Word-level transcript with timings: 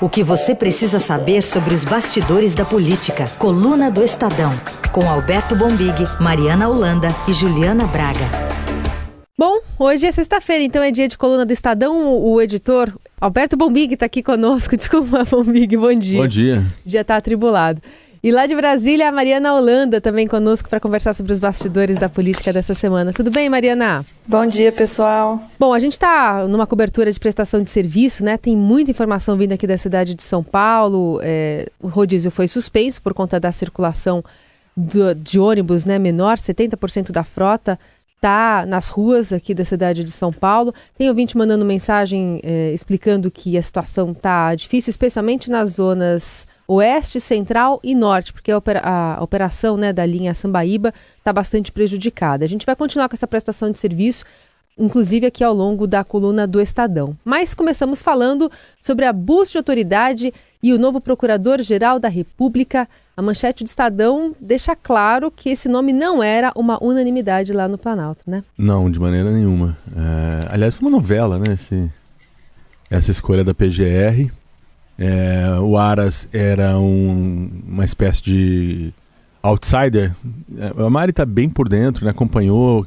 O 0.00 0.08
que 0.08 0.24
você 0.24 0.54
precisa 0.54 0.98
saber 0.98 1.42
sobre 1.42 1.72
os 1.72 1.84
bastidores 1.84 2.54
da 2.54 2.64
política. 2.64 3.28
Coluna 3.38 3.90
do 3.90 4.02
Estadão. 4.02 4.52
Com 4.92 5.08
Alberto 5.08 5.54
Bombig, 5.54 5.94
Mariana 6.20 6.68
Holanda 6.68 7.08
e 7.28 7.32
Juliana 7.32 7.86
Braga. 7.86 8.24
Bom, 9.38 9.60
hoje 9.78 10.06
é 10.06 10.10
sexta-feira, 10.10 10.64
então 10.64 10.82
é 10.82 10.90
dia 10.90 11.06
de 11.06 11.16
coluna 11.16 11.46
do 11.46 11.52
Estadão. 11.52 12.12
O, 12.12 12.40
editor 12.40 12.92
Alberto 13.20 13.56
Bombig 13.56 13.94
está 13.94 14.06
aqui 14.06 14.22
conosco. 14.22 14.74
Desculpa, 14.76 15.24
Bombig, 15.24 15.76
bom 15.76 15.94
dia. 15.94 16.20
Bom 16.20 16.28
dia. 16.28 16.64
Já 16.84 17.02
está 17.02 17.16
atribulado. 17.16 17.80
E 18.24 18.32
lá 18.32 18.46
de 18.46 18.56
Brasília, 18.56 19.10
a 19.10 19.12
Mariana 19.12 19.52
Holanda 19.52 20.00
também 20.00 20.26
conosco 20.26 20.66
para 20.66 20.80
conversar 20.80 21.12
sobre 21.12 21.30
os 21.30 21.38
bastidores 21.38 21.98
da 21.98 22.08
política 22.08 22.54
dessa 22.54 22.72
semana. 22.72 23.12
Tudo 23.12 23.30
bem, 23.30 23.50
Mariana? 23.50 24.02
Bom 24.26 24.46
dia, 24.46 24.72
pessoal. 24.72 25.42
Bom, 25.58 25.74
a 25.74 25.78
gente 25.78 25.92
está 25.92 26.48
numa 26.48 26.66
cobertura 26.66 27.12
de 27.12 27.20
prestação 27.20 27.62
de 27.62 27.68
serviço, 27.68 28.24
né? 28.24 28.38
Tem 28.38 28.56
muita 28.56 28.90
informação 28.90 29.36
vindo 29.36 29.52
aqui 29.52 29.66
da 29.66 29.76
cidade 29.76 30.14
de 30.14 30.22
São 30.22 30.42
Paulo. 30.42 31.20
É, 31.22 31.68
o 31.78 31.88
rodízio 31.88 32.30
foi 32.30 32.48
suspenso 32.48 33.02
por 33.02 33.12
conta 33.12 33.38
da 33.38 33.52
circulação 33.52 34.24
do, 34.74 35.14
de 35.14 35.38
ônibus 35.38 35.84
né, 35.84 35.98
menor, 35.98 36.38
70% 36.38 37.12
da 37.12 37.24
frota 37.24 37.78
está 38.16 38.64
nas 38.66 38.88
ruas 38.88 39.34
aqui 39.34 39.52
da 39.52 39.66
cidade 39.66 40.02
de 40.02 40.10
São 40.10 40.32
Paulo. 40.32 40.74
Tem 40.96 41.10
ouvinte 41.10 41.36
mandando 41.36 41.62
mensagem 41.62 42.40
é, 42.42 42.72
explicando 42.72 43.30
que 43.30 43.58
a 43.58 43.62
situação 43.62 44.12
está 44.12 44.54
difícil, 44.54 44.88
especialmente 44.88 45.50
nas 45.50 45.72
zonas 45.72 46.46
oeste, 46.66 47.20
central 47.20 47.80
e 47.82 47.94
norte, 47.94 48.32
porque 48.32 48.50
a, 48.50 48.58
opera 48.58 48.80
a 48.80 49.22
operação 49.22 49.76
né, 49.76 49.92
da 49.92 50.04
linha 50.04 50.34
Sambaíba 50.34 50.92
está 51.18 51.32
bastante 51.32 51.70
prejudicada. 51.70 52.44
A 52.44 52.48
gente 52.48 52.66
vai 52.66 52.74
continuar 52.74 53.08
com 53.08 53.14
essa 53.14 53.26
prestação 53.26 53.70
de 53.70 53.78
serviço, 53.78 54.24
inclusive 54.78 55.26
aqui 55.26 55.44
ao 55.44 55.54
longo 55.54 55.86
da 55.86 56.02
coluna 56.02 56.46
do 56.46 56.60
Estadão. 56.60 57.16
Mas 57.24 57.54
começamos 57.54 58.02
falando 58.02 58.50
sobre 58.80 59.04
abuso 59.04 59.52
de 59.52 59.58
autoridade 59.58 60.34
e 60.62 60.72
o 60.72 60.78
novo 60.78 61.00
Procurador-Geral 61.00 61.98
da 61.98 62.08
República. 62.08 62.88
A 63.16 63.22
manchete 63.22 63.62
do 63.62 63.68
Estadão 63.68 64.34
deixa 64.40 64.74
claro 64.74 65.30
que 65.30 65.50
esse 65.50 65.68
nome 65.68 65.92
não 65.92 66.20
era 66.20 66.50
uma 66.56 66.82
unanimidade 66.82 67.52
lá 67.52 67.68
no 67.68 67.78
Planalto, 67.78 68.24
né? 68.26 68.42
Não, 68.58 68.90
de 68.90 68.98
maneira 68.98 69.30
nenhuma. 69.30 69.76
É, 69.94 70.48
aliás, 70.52 70.74
foi 70.74 70.88
uma 70.88 70.96
novela, 70.96 71.38
né? 71.38 71.54
Esse, 71.54 71.92
essa 72.90 73.12
escolha 73.12 73.44
da 73.44 73.54
PGR. 73.54 74.32
É, 74.98 75.58
o 75.60 75.76
Aras 75.76 76.28
era 76.32 76.78
um, 76.78 77.50
uma 77.66 77.84
espécie 77.84 78.22
de 78.22 78.92
outsider. 79.42 80.12
É, 80.56 80.72
a 80.84 80.90
Mari 80.90 81.10
está 81.10 81.24
bem 81.24 81.48
por 81.48 81.68
dentro, 81.68 82.04
né? 82.04 82.10
acompanhou. 82.10 82.86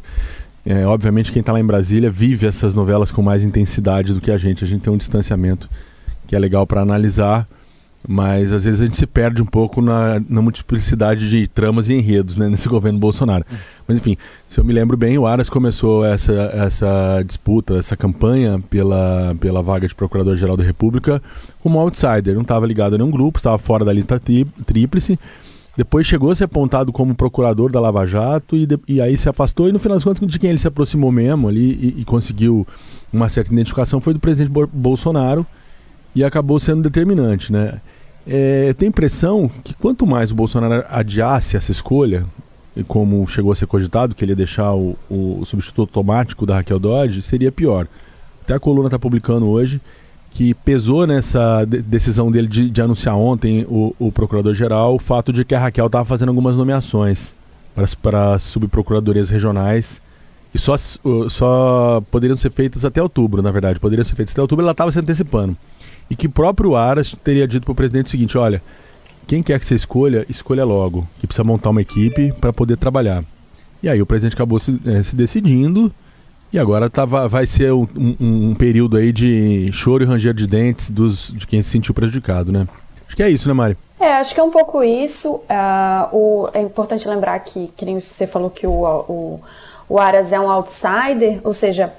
É, 0.66 0.86
obviamente, 0.86 1.32
quem 1.32 1.40
está 1.40 1.54
lá 1.54 1.60
em 1.60 1.66
Brasília 1.66 2.10
vive 2.10 2.46
essas 2.46 2.74
novelas 2.74 3.12
com 3.12 3.22
mais 3.22 3.44
intensidade 3.44 4.14
do 4.14 4.22
que 4.22 4.32
a 4.32 4.38
gente. 4.38 4.64
A 4.64 4.68
gente 4.68 4.82
tem 4.82 4.92
um 4.92 4.98
distanciamento 4.98 5.70
que 6.28 6.36
é 6.36 6.40
legal 6.40 6.66
para 6.66 6.82
analisar 6.82 7.48
mas 8.08 8.54
às 8.54 8.64
vezes 8.64 8.80
a 8.80 8.86
gente 8.86 8.96
se 8.96 9.06
perde 9.06 9.42
um 9.42 9.46
pouco 9.46 9.82
na, 9.82 10.22
na 10.30 10.42
multiplicidade 10.42 11.30
de 11.30 11.46
tramas 11.46 11.90
e 11.90 11.94
enredos 11.94 12.38
né, 12.38 12.48
nesse 12.50 12.70
governo 12.70 12.98
Bolsonaro. 12.98 13.46
Mas 13.86 13.98
enfim, 13.98 14.16
se 14.48 14.58
eu 14.58 14.64
me 14.64 14.72
lembro 14.72 14.96
bem, 14.96 15.18
o 15.18 15.28
Aras 15.28 15.50
começou 15.50 16.06
essa, 16.06 16.32
essa 16.54 17.22
disputa, 17.26 17.78
essa 17.78 17.98
campanha 17.98 18.64
pela, 18.70 19.36
pela 19.42 19.62
vaga 19.62 19.88
de 19.88 19.94
Procurador-Geral 19.94 20.56
da 20.56 20.64
República 20.64 21.22
como 21.62 21.80
outsider. 21.80 22.34
Não 22.34 22.44
estava 22.44 22.66
ligado 22.66 22.96
a 22.96 22.98
nenhum 22.98 23.12
grupo, 23.12 23.40
estava 23.40 23.58
fora 23.58 23.84
da 23.84 23.92
lista 23.92 24.22
tríplice. 24.66 25.20
Depois 25.76 26.08
chegou 26.08 26.32
a 26.32 26.36
ser 26.36 26.46
apontado 26.46 26.92
como 26.92 27.14
procurador 27.14 27.72
da 27.72 27.80
Lava 27.80 28.06
Jato 28.06 28.56
e, 28.56 28.66
de, 28.66 28.80
e 28.88 29.02
aí 29.02 29.18
se 29.18 29.30
afastou. 29.30 29.68
E 29.68 29.72
no 29.72 29.80
final 29.80 29.98
das 29.98 30.04
contas, 30.04 30.28
de 30.28 30.40
quem 30.40 30.50
ele 30.50 30.60
se 30.60 30.68
aproximou 30.68 31.12
mesmo 31.12 31.48
ali 31.48 31.74
e, 31.74 32.02
e 32.02 32.06
conseguiu 32.06 32.66
uma 33.12 33.30
certa 33.30 33.54
identificação 33.54 34.02
foi 34.02 34.14
do 34.14 34.20
presidente 34.20 34.52
Bolsonaro 34.74 35.46
e 36.16 36.24
acabou 36.24 36.60
sendo 36.60 36.82
determinante, 36.82 37.52
né? 37.52 37.80
É, 38.30 38.76
impressão 38.82 39.50
que 39.64 39.74
quanto 39.74 40.06
mais 40.06 40.32
o 40.32 40.36
Bolsonaro 40.36 40.84
adiasse 40.90 41.56
essa 41.56 41.72
escolha, 41.72 42.26
como 42.88 43.26
chegou 43.28 43.54
a 43.54 43.56
ser 43.56 43.68
cogitado, 43.68 44.14
que 44.14 44.24
ele 44.24 44.34
ia 44.34 44.36
deixar 44.36 44.74
o, 44.74 44.98
o 45.10 45.44
substituto 45.46 45.82
automático 45.82 46.46
da 46.46 46.56
Raquel 46.56 46.78
Dodge, 46.78 47.22
seria 47.22 47.52
pior. 47.52 47.88
Até 48.44 48.54
a 48.54 48.60
coluna 48.60 48.88
está 48.88 49.00
publicando 49.00 49.48
hoje 49.48 49.80
que 50.32 50.54
pesou 50.54 51.08
nessa 51.08 51.66
decisão 51.66 52.30
dele 52.30 52.48
de, 52.48 52.70
de 52.70 52.82
anunciar 52.82 53.16
ontem 53.16 53.66
o, 53.68 53.96
o 53.98 54.12
procurador-geral 54.12 54.94
o 54.96 55.00
fato 55.00 55.34
de 55.34 55.44
que 55.44 55.56
a 55.56 55.60
Raquel 55.60 55.88
estava 55.88 56.06
fazendo 56.06 56.30
algumas 56.30 56.56
nomeações 56.56 57.34
para, 57.74 57.88
para 58.02 58.40
subprocuradorias 58.40 59.30
regionais 59.30 60.02
e 60.54 60.60
só, 60.60 60.76
só 61.30 62.04
poderiam 62.12 62.38
ser 62.38 62.52
feitas 62.52 62.86
até 62.86 63.02
outubro, 63.02 63.42
na 63.42 63.52
verdade. 63.52 63.80
Poderiam 63.80 64.06
ser 64.06 64.16
feitas 64.16 64.34
até 64.34 64.42
outubro, 64.42 64.64
ela 64.64 64.72
estava 64.72 64.92
se 64.92 65.00
antecipando 65.00 65.56
e 66.10 66.16
que 66.16 66.28
próprio 66.28 66.76
Aras 66.76 67.16
teria 67.24 67.48
dito 67.48 67.64
para 67.64 67.72
o 67.72 67.76
presidente 67.76 68.08
o 68.08 68.10
seguinte: 68.10 68.38
olha, 68.38 68.62
quem 69.28 69.44
quer 69.44 69.60
que 69.60 69.66
você 69.66 69.76
escolha, 69.76 70.26
escolha 70.30 70.64
logo, 70.64 71.08
que 71.20 71.28
precisa 71.28 71.44
montar 71.44 71.70
uma 71.70 71.82
equipe 71.82 72.32
para 72.34 72.54
poder 72.54 72.78
trabalhar. 72.78 73.24
E 73.84 73.90
aí 73.90 74.02
o 74.02 74.06
presidente 74.06 74.34
acabou 74.34 74.60
se, 74.60 74.80
é, 74.86 75.04
se 75.04 75.16
decidindo 75.16 75.92
e 76.52 76.58
agora 76.58 76.90
tá, 76.90 77.06
vai 77.06 77.46
ser 77.46 77.74
um, 77.74 77.88
um, 77.96 78.50
um, 78.50 78.56
período 78.56 78.98
aí 78.98 79.12
de 79.12 79.70
choro 79.74 80.04
e 80.04 80.08
ranger 80.08 80.34
de 80.34 80.48
dentes 80.48 80.90
dos, 80.90 81.34
de 81.36 81.46
quem 81.46 81.62
se 81.62 81.70
sentiu 81.70 81.94
prejudicado, 81.94 82.52
né? 82.52 82.68
Acho 83.06 83.16
que 83.16 83.24
é 83.24 83.30
isso, 83.30 83.48
né, 83.48 83.54
Mari? 83.54 83.78
É, 84.00 84.14
acho 84.14 84.34
que 84.34 84.40
é 84.40 84.44
um 84.44 84.52
pouco 84.52 84.84
isso. 84.84 85.36
Uh, 85.36 86.16
o, 86.16 86.50
é 86.54 86.62
importante 86.62 87.08
lembrar 87.08 87.38
que, 87.40 87.68
que 87.76 87.84
nem 87.84 88.00
você 88.00 88.26
falou 88.26 88.50
que 88.50 88.66
o, 88.66 88.72
o, 88.72 89.42
o 89.90 90.00
Aras 90.00 90.32
é 90.32 90.40
um 90.40 90.50
outsider, 90.50 91.40
ou 91.44 91.52
seja, 91.52 91.94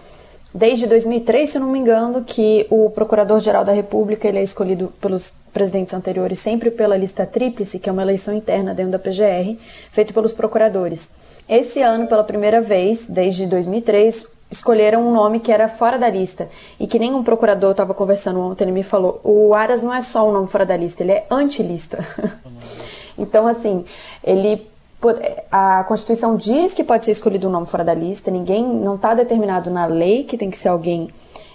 desde 0.54 0.86
2003, 0.86 1.50
se 1.50 1.59
não 1.59 1.70
me 1.70 1.78
engano, 1.78 2.25
que 2.25 2.66
o 2.70 2.91
Procurador-Geral 2.91 3.64
da 3.64 3.72
República 3.72 4.28
ele 4.28 4.38
é 4.38 4.42
escolhido 4.42 4.92
pelos 5.00 5.32
presidentes 5.53 5.94
anteriores 5.94 6.38
sempre 6.38 6.70
pela 6.70 6.97
lista 6.97 7.26
tríplice, 7.26 7.78
que 7.78 7.88
é 7.88 7.92
uma 7.92 8.03
eleição 8.03 8.34
interna 8.34 8.75
dentro 8.75 8.92
da 8.92 8.98
PGR, 8.98 9.59
feito 9.91 10.14
pelos 10.14 10.32
procuradores. 10.32 11.10
Esse 11.48 11.81
ano, 11.81 12.06
pela 12.06 12.25
primeira 12.25 12.60
vez, 12.60 13.06
desde 13.06 13.47
2003, 13.47 14.26
escolheram 14.50 15.06
um 15.06 15.12
nome 15.12 15.41
que 15.41 15.53
era 15.53 15.69
fora 15.69 15.98
da 15.98 16.09
lista 16.09 16.48
e 16.78 16.86
que 16.86 16.98
nem 16.98 17.15
um 17.15 17.22
procurador 17.22 17.72
estava 17.72 17.94
conversando 17.94 18.41
ontem, 18.41 18.65
ele 18.65 18.72
me 18.72 18.82
falou, 18.82 19.20
o 19.22 19.54
Aras 19.54 19.82
não 19.82 19.92
é 19.92 20.00
só 20.00 20.28
um 20.28 20.32
nome 20.32 20.48
fora 20.48 20.65
da 20.65 20.76
lista, 20.76 21.03
ele 21.03 21.12
é 21.12 21.26
anti-lista. 21.30 22.06
então, 23.16 23.47
assim, 23.47 23.84
ele 24.22 24.66
a 25.50 25.84
Constituição 25.84 26.36
diz 26.36 26.75
que 26.75 26.82
pode 26.82 27.04
ser 27.04 27.12
escolhido 27.12 27.48
um 27.48 27.50
nome 27.50 27.66
fora 27.66 27.84
da 27.84 27.94
lista, 27.94 28.31
ninguém 28.31 28.64
não 28.64 28.97
está 28.97 29.14
determinado 29.14 29.70
na 29.70 29.86
lei 29.86 30.25
que 30.25 30.36
tem 30.36 30.50
que 30.50 30.59
ser 30.59 30.69
alguém 30.69 31.09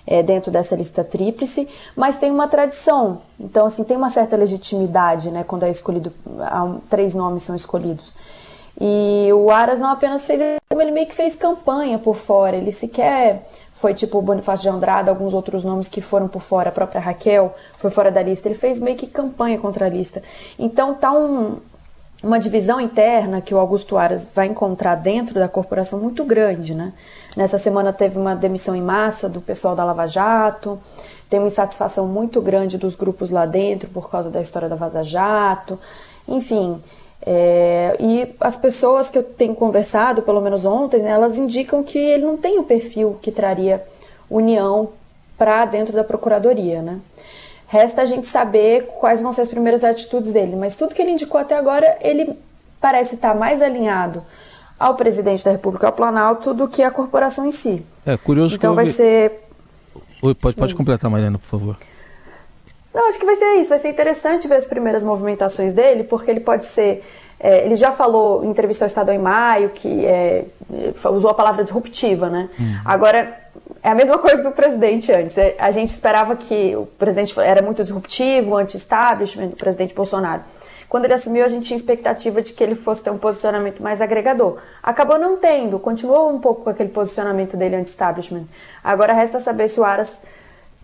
é, 0.08 0.24
dentro 0.24 0.52
dessa 0.52 0.76
lista 0.76 1.04
tríplice, 1.04 1.68
mas 1.96 2.18
tem 2.18 2.32
uma 2.32 2.48
tradição. 2.48 3.22
Então, 3.40 3.66
assim, 3.66 3.84
tem 3.84 3.98
uma 3.98 4.10
certa 4.10 4.38
legitimidade, 4.38 5.30
né, 5.30 5.44
quando 5.44 5.64
é 5.64 5.70
escolhido, 5.70 6.12
três 6.90 7.14
nomes 7.14 7.44
são 7.44 7.56
escolhidos. 7.56 8.16
E 8.80 9.30
o 9.34 9.52
Aras 9.52 9.80
não 9.80 9.90
apenas 9.90 10.26
fez, 10.26 10.42
ele 10.42 10.92
meio 10.92 11.06
que 11.06 11.14
fez 11.14 11.36
campanha 11.36 12.00
por 12.00 12.16
fora, 12.16 12.56
ele 12.56 12.72
sequer 12.72 13.44
foi 13.84 13.94
tipo 13.94 14.18
o 14.18 14.22
Bonifácio 14.22 14.64
de 14.64 14.70
Andrade, 14.70 15.10
alguns 15.10 15.34
outros 15.34 15.66
nomes 15.66 15.90
que 15.90 16.00
foram 16.00 16.30
por 16.30 16.42
fora, 16.42 16.70
a 16.70 16.72
própria 16.72 17.02
Raquel 17.02 17.54
foi 17.78 17.92
fora 17.92 18.10
da 18.10 18.24
lista, 18.24 18.48
ele 18.48 18.56
fez 18.56 18.80
meio 18.80 18.96
que 18.96 19.06
campanha 19.06 19.58
contra 19.58 19.88
a 19.88 19.90
lista. 19.90 20.24
Então 20.58 20.94
tá 20.94 21.12
um, 21.12 21.58
uma 22.24 22.40
divisão 22.40 22.80
interna 22.80 23.42
que 23.42 23.54
o 23.54 23.60
Augusto 23.60 23.98
Aras 23.98 24.30
vai 24.34 24.48
encontrar 24.48 24.96
dentro 24.96 25.36
da 25.36 25.50
corporação 25.50 26.00
muito 26.00 26.24
grande, 26.24 26.74
né? 26.74 26.94
Nessa 27.36 27.58
semana 27.58 27.92
teve 27.92 28.18
uma 28.18 28.34
demissão 28.34 28.74
em 28.74 28.82
massa 28.82 29.28
do 29.28 29.42
pessoal 29.42 29.76
da 29.76 29.84
Lava 29.84 30.08
Jato, 30.08 30.80
tem 31.30 31.40
uma 31.40 31.48
insatisfação 31.48 32.08
muito 32.08 32.42
grande 32.42 32.78
dos 32.78 32.96
grupos 32.96 33.30
lá 33.30 33.46
dentro 33.46 33.90
por 33.90 34.10
causa 34.10 34.30
da 34.30 34.40
história 34.40 34.70
da 34.70 34.76
Vaza 34.76 35.04
Jato, 35.04 35.80
enfim. 36.28 36.82
É, 37.26 37.98
e 38.00 38.36
as 38.40 38.56
pessoas 38.56 39.10
que 39.10 39.18
eu 39.18 39.24
tenho 39.24 39.56
conversado, 39.56 40.22
pelo 40.22 40.42
menos 40.42 40.64
ontem, 40.66 41.02
né, 41.02 41.10
elas 41.10 41.40
indicam 41.40 41.84
que 41.84 41.98
ele 41.98 42.24
não 42.24 42.38
tem 42.38 42.60
o 42.60 42.64
perfil 42.64 43.18
que 43.22 43.32
traria 43.32 43.84
união 44.30 44.90
para 45.38 45.66
dentro 45.66 45.94
da 45.94 46.04
procuradoria, 46.04 46.82
né? 46.82 47.00
Resta 47.74 48.04
a 48.04 48.06
gente 48.06 48.28
saber 48.28 48.86
quais 49.00 49.20
vão 49.20 49.32
ser 49.32 49.42
as 49.42 49.50
primeiras 49.50 49.84
atitudes 49.84 50.32
dele, 50.32 50.56
mas 50.56 50.76
tudo 50.76 50.94
que 50.94 51.02
ele 51.02 51.10
indicou 51.10 51.42
até 51.42 51.58
agora, 51.58 51.98
ele 52.02 52.38
parece 52.80 53.16
estar 53.16 53.34
mais 53.34 53.64
alinhado 53.64 54.24
ao 54.78 54.94
presidente 54.94 55.44
da 55.44 55.50
República, 55.50 55.88
ao 55.88 55.92
Planalto, 55.92 56.54
do 56.54 56.68
que 56.68 56.84
à 56.84 56.92
corporação 56.92 57.48
em 57.48 57.52
si. 57.52 57.84
É 58.06 58.16
curioso 58.16 58.54
então 58.54 58.74
que 58.74 58.76
vai 58.76 58.86
vi... 58.86 58.94
ser. 58.94 59.48
Oi, 60.22 60.36
pode, 60.36 60.56
pode 60.56 60.76
hum. 60.76 60.78
completar, 60.78 61.10
Mariana, 61.10 61.40
por 61.40 61.48
favor. 61.48 61.78
Não, 62.94 63.08
acho 63.08 63.18
que 63.18 63.26
vai 63.26 63.36
ser 63.36 63.56
isso. 63.56 63.70
Vai 63.70 63.80
ser 63.80 63.90
interessante 63.90 64.48
ver 64.48 64.58
as 64.58 64.68
primeiras 64.68 65.04
movimentações 65.04 65.74
dele, 65.74 66.04
porque 66.04 66.30
ele 66.30 66.42
pode 66.42 66.66
ser. 66.66 67.04
É, 67.44 67.66
ele 67.66 67.76
já 67.76 67.92
falou 67.92 68.46
em 68.46 68.50
entrevista 68.50 68.86
ao 68.86 68.88
Estadão 68.88 69.14
em 69.14 69.20
maio 69.20 69.70
que 69.72 70.06
é, 70.06 70.46
usou 71.12 71.30
a 71.30 71.34
palavra 71.34 71.62
disruptiva, 71.62 72.30
né? 72.30 72.50
Hum. 72.58 72.78
Agora, 72.86 73.38
é 73.84 73.90
a 73.90 73.96
mesma 73.96 74.18
coisa 74.18 74.42
do 74.42 74.54
presidente 74.54 75.12
antes. 75.12 75.38
É, 75.38 75.54
a 75.60 75.70
gente 75.70 75.90
esperava 75.90 76.38
que 76.38 76.74
o 76.74 76.86
presidente 76.86 77.38
era 77.38 77.62
muito 77.62 77.84
disruptivo, 77.84 78.56
anti-establishment, 78.56 79.48
o 79.48 79.56
presidente 79.58 79.94
Bolsonaro. 79.94 80.42
Quando 80.88 81.04
ele 81.04 81.16
assumiu, 81.16 81.44
a 81.44 81.50
gente 81.50 81.66
tinha 81.66 81.76
expectativa 81.76 82.42
de 82.42 82.54
que 82.54 82.64
ele 82.64 82.76
fosse 82.76 83.04
ter 83.04 83.10
um 83.10 83.18
posicionamento 83.18 83.84
mais 83.84 84.00
agregador. 84.00 84.60
Acabou 84.82 85.20
não 85.20 85.36
tendo, 85.36 85.78
continuou 85.80 86.30
um 86.30 86.40
pouco 86.40 86.64
com 86.64 86.70
aquele 86.70 86.90
posicionamento 86.90 87.58
dele 87.58 87.76
anti-establishment. 87.76 88.46
Agora 88.82 89.12
resta 89.12 89.40
saber 89.40 89.68
se 89.68 89.82
o 89.82 89.84
Aras 89.84 90.22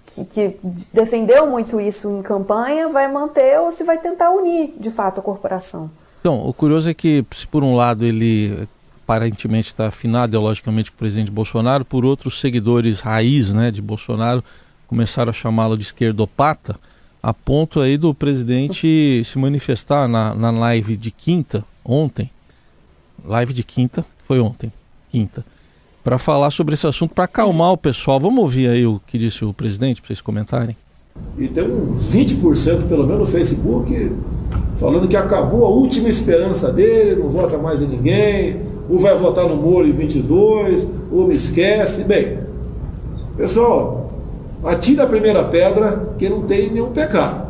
que, 0.06 0.26
que, 0.26 0.60
defendeu 0.92 1.46
muito 1.48 1.80
isso 1.80 2.10
em 2.10 2.22
campanha 2.22 2.90
vai 2.90 3.08
manter 3.08 3.60
ou 3.60 3.72
se 3.72 3.84
vai 3.84 3.98
tentar 4.00 4.32
unir 4.32 4.74
de 4.78 4.92
fato 4.92 5.20
a 5.20 5.24
corporação. 5.24 5.90
Então, 6.20 6.46
o 6.46 6.54
curioso 6.54 6.90
é 6.90 6.94
que, 6.94 7.26
se 7.32 7.48
por 7.48 7.64
um 7.64 7.76
lado 7.76 8.06
ele 8.06 8.68
aparentemente 9.04 9.70
está 9.70 9.88
afinado 9.88 10.32
ideologicamente 10.32 10.92
com 10.92 10.96
o 10.96 11.00
presidente 11.00 11.32
Bolsonaro, 11.32 11.84
por 11.84 12.06
outros 12.06 12.40
seguidores 12.40 13.00
raiz 13.00 13.52
né, 13.52 13.72
de 13.72 13.82
Bolsonaro 13.82 14.44
começaram 14.86 15.30
a 15.30 15.34
chamá-lo 15.34 15.78
de 15.78 15.84
esquerdopata, 15.84 16.80
a 17.22 17.34
ponto 17.34 17.80
aí 17.80 17.98
do 17.98 18.14
presidente 18.14 19.22
se 19.26 19.38
manifestar 19.40 20.08
na, 20.08 20.34
na 20.36 20.52
live 20.52 20.96
de 20.96 21.10
quinta, 21.10 21.64
ontem, 21.84 22.30
live 23.26 23.54
de 23.54 23.64
quinta, 23.64 24.06
foi 24.28 24.40
ontem, 24.40 24.72
quinta, 25.12 25.46
para 26.04 26.18
falar 26.18 26.52
sobre 26.52 26.74
esse 26.74 26.86
assunto, 26.86 27.14
para 27.14 27.26
acalmar 27.26 27.72
o 27.72 27.78
pessoal. 27.78 28.20
Vamos 28.20 28.40
ouvir 28.40 28.70
aí 28.70 28.86
o 28.86 29.02
que 29.08 29.18
disse 29.18 29.44
o 29.44 29.54
presidente, 29.54 30.02
para 30.02 30.08
vocês 30.08 30.22
comentarem? 30.22 30.76
E 31.38 31.48
tem 31.48 31.64
uns 31.64 32.14
20% 32.14 32.88
pelo 32.88 33.06
menos 33.06 33.22
no 33.22 33.26
Facebook 33.26 34.12
falando 34.80 35.08
que 35.08 35.16
acabou 35.16 35.66
a 35.66 35.70
última 35.70 36.10
esperança 36.10 36.72
dele, 36.72 37.22
não 37.22 37.30
vota 37.30 37.58
mais 37.58 37.82
em 37.82 37.88
ninguém, 37.88 38.62
ou 38.90 38.98
vai 38.98 39.16
votar 39.16 39.48
no 39.48 39.56
Moro 39.56 39.88
em 39.88 39.92
22, 39.92 40.88
ou 41.12 41.28
me 41.28 41.36
esquece. 41.36 42.04
Bem, 42.04 42.40
pessoal, 43.38 44.12
atira 44.64 45.04
a 45.04 45.08
primeira 45.08 45.44
pedra 45.44 46.14
que 46.18 46.30
não 46.30 46.44
tem 46.44 46.70
nenhum 46.72 46.92
pecado. 46.92 47.50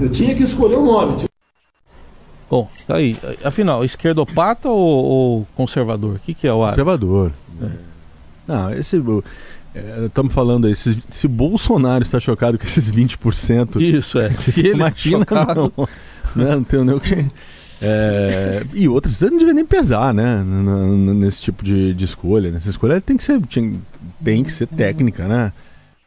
Eu 0.00 0.08
tinha 0.10 0.34
que 0.34 0.42
escolher 0.42 0.76
o 0.76 0.80
um 0.80 0.86
nome. 0.86 1.24
Bom, 2.48 2.68
tá 2.86 2.96
aí. 2.96 3.16
Afinal, 3.44 3.84
esquerdopata 3.84 4.68
ou, 4.68 5.04
ou 5.04 5.46
conservador? 5.56 6.16
O 6.16 6.18
que, 6.20 6.32
que 6.32 6.46
é 6.46 6.52
o 6.52 6.62
ar? 6.62 6.70
Conservador. 6.70 7.32
É. 7.60 7.66
Não, 8.46 8.72
esse. 8.72 9.02
Estamos 10.06 10.32
é, 10.32 10.34
falando 10.34 10.66
aí, 10.66 10.74
se, 10.74 11.02
se 11.10 11.28
Bolsonaro 11.28 12.02
está 12.02 12.18
chocado 12.18 12.58
com 12.58 12.64
esses 12.64 12.90
20%. 12.90 13.80
Isso, 13.80 14.18
é. 14.18 14.30
Se 14.40 14.60
ele 14.60 14.70
imagina, 14.70 15.18
chocado... 15.18 15.72
não. 15.76 15.88
Né, 16.34 16.54
não 16.54 16.64
tem 16.64 16.84
nem 16.84 16.94
o 16.94 17.00
que. 17.00 17.26
É, 17.80 18.64
e 18.72 18.88
outras 18.88 19.20
não 19.20 19.36
devia 19.36 19.54
nem 19.54 19.64
pesar, 19.64 20.12
né? 20.12 20.42
Nesse 20.44 21.42
tipo 21.42 21.64
de, 21.64 21.94
de 21.94 22.04
escolha. 22.04 22.50
Nessa 22.50 22.70
escolha 22.70 23.00
tem 23.00 23.16
que 23.16 23.24
ser, 23.24 23.40
tem 24.22 24.44
que 24.44 24.52
ser 24.52 24.66
técnica, 24.66 25.26
né? 25.26 25.52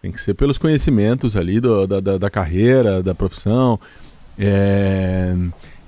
Tem 0.02 0.12
que 0.12 0.22
ser 0.22 0.34
pelos 0.34 0.58
conhecimentos 0.58 1.36
ali 1.36 1.60
do, 1.60 1.86
da, 1.86 2.00
da, 2.00 2.18
da 2.18 2.30
carreira, 2.30 3.04
da 3.04 3.14
profissão. 3.14 3.80
É, 4.38 5.36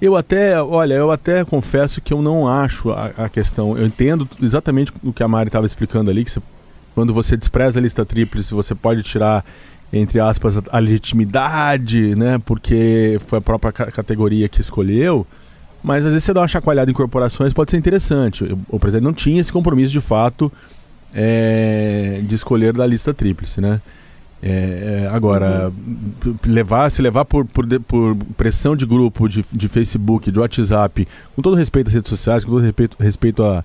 eu 0.01 0.16
até, 0.16 0.62
olha, 0.62 0.95
eu 0.95 1.12
até 1.12 1.45
confesso 1.45 2.01
que 2.01 2.12
eu 2.12 2.22
não 2.22 2.48
acho 2.48 2.92
a, 2.92 3.12
a 3.18 3.30
questão. 3.30 3.78
Eu 3.78 3.86
entendo 3.86 4.28
exatamente 4.42 4.92
o 5.04 5.13
que 5.13 5.24
a 5.24 5.28
Mari 5.28 5.48
estava 5.48 5.66
explicando 5.66 6.12
ali, 6.12 6.25
que 6.25 6.31
você, 6.31 6.42
quando 6.93 7.13
você 7.13 7.38
despreza 7.38 7.79
a 7.79 7.81
lista 7.81 8.05
tríplice, 8.05 8.53
você 8.53 8.75
pode 8.75 9.03
tirar, 9.03 9.45
entre 9.91 10.19
aspas, 10.19 10.55
a, 10.69 10.79
legitimidade, 10.79 12.15
né? 12.15 12.39
Porque 12.43 13.19
foi 13.27 13.39
a 13.39 13.41
própria 13.41 13.71
categoria 13.71 14.49
que 14.49 14.61
escolheu. 14.61 15.25
Mas 15.83 16.05
às 16.05 16.11
vezes 16.11 16.25
você 16.25 16.33
dá 16.33 16.41
uma 16.41 16.47
chacoalhada 16.47 16.91
em 16.91 16.93
corporações, 16.93 17.53
pode 17.53 17.71
ser 17.71 17.77
interessante. 17.77 18.45
O 18.69 18.79
presidente 18.79 19.03
não 19.03 19.13
tinha 19.13 19.41
esse 19.41 19.51
compromisso 19.51 19.91
de 19.91 20.01
fato 20.01 20.51
é, 21.13 22.21
de 22.23 22.35
escolher 22.35 22.73
da 22.73 22.85
lista 22.85 23.13
tríplice, 23.13 23.59
né? 23.59 23.81
É, 24.44 25.03
é, 25.03 25.09
agora, 25.11 25.71
levar, 26.45 26.89
se 26.89 26.99
levar 26.99 27.25
por, 27.25 27.45
por, 27.45 27.67
por, 27.81 28.15
pressão 28.35 28.75
de 28.75 28.87
grupo, 28.87 29.29
de, 29.29 29.45
de 29.51 29.67
Facebook, 29.67 30.31
de 30.31 30.39
WhatsApp, 30.39 31.07
com 31.35 31.41
todo 31.44 31.55
respeito 31.55 31.87
às 31.87 31.94
redes 31.94 32.09
sociais, 32.09 32.44
com 32.44 32.51
todo 32.51 32.63
respeito, 32.63 32.97
respeito 32.99 33.44
a, 33.44 33.63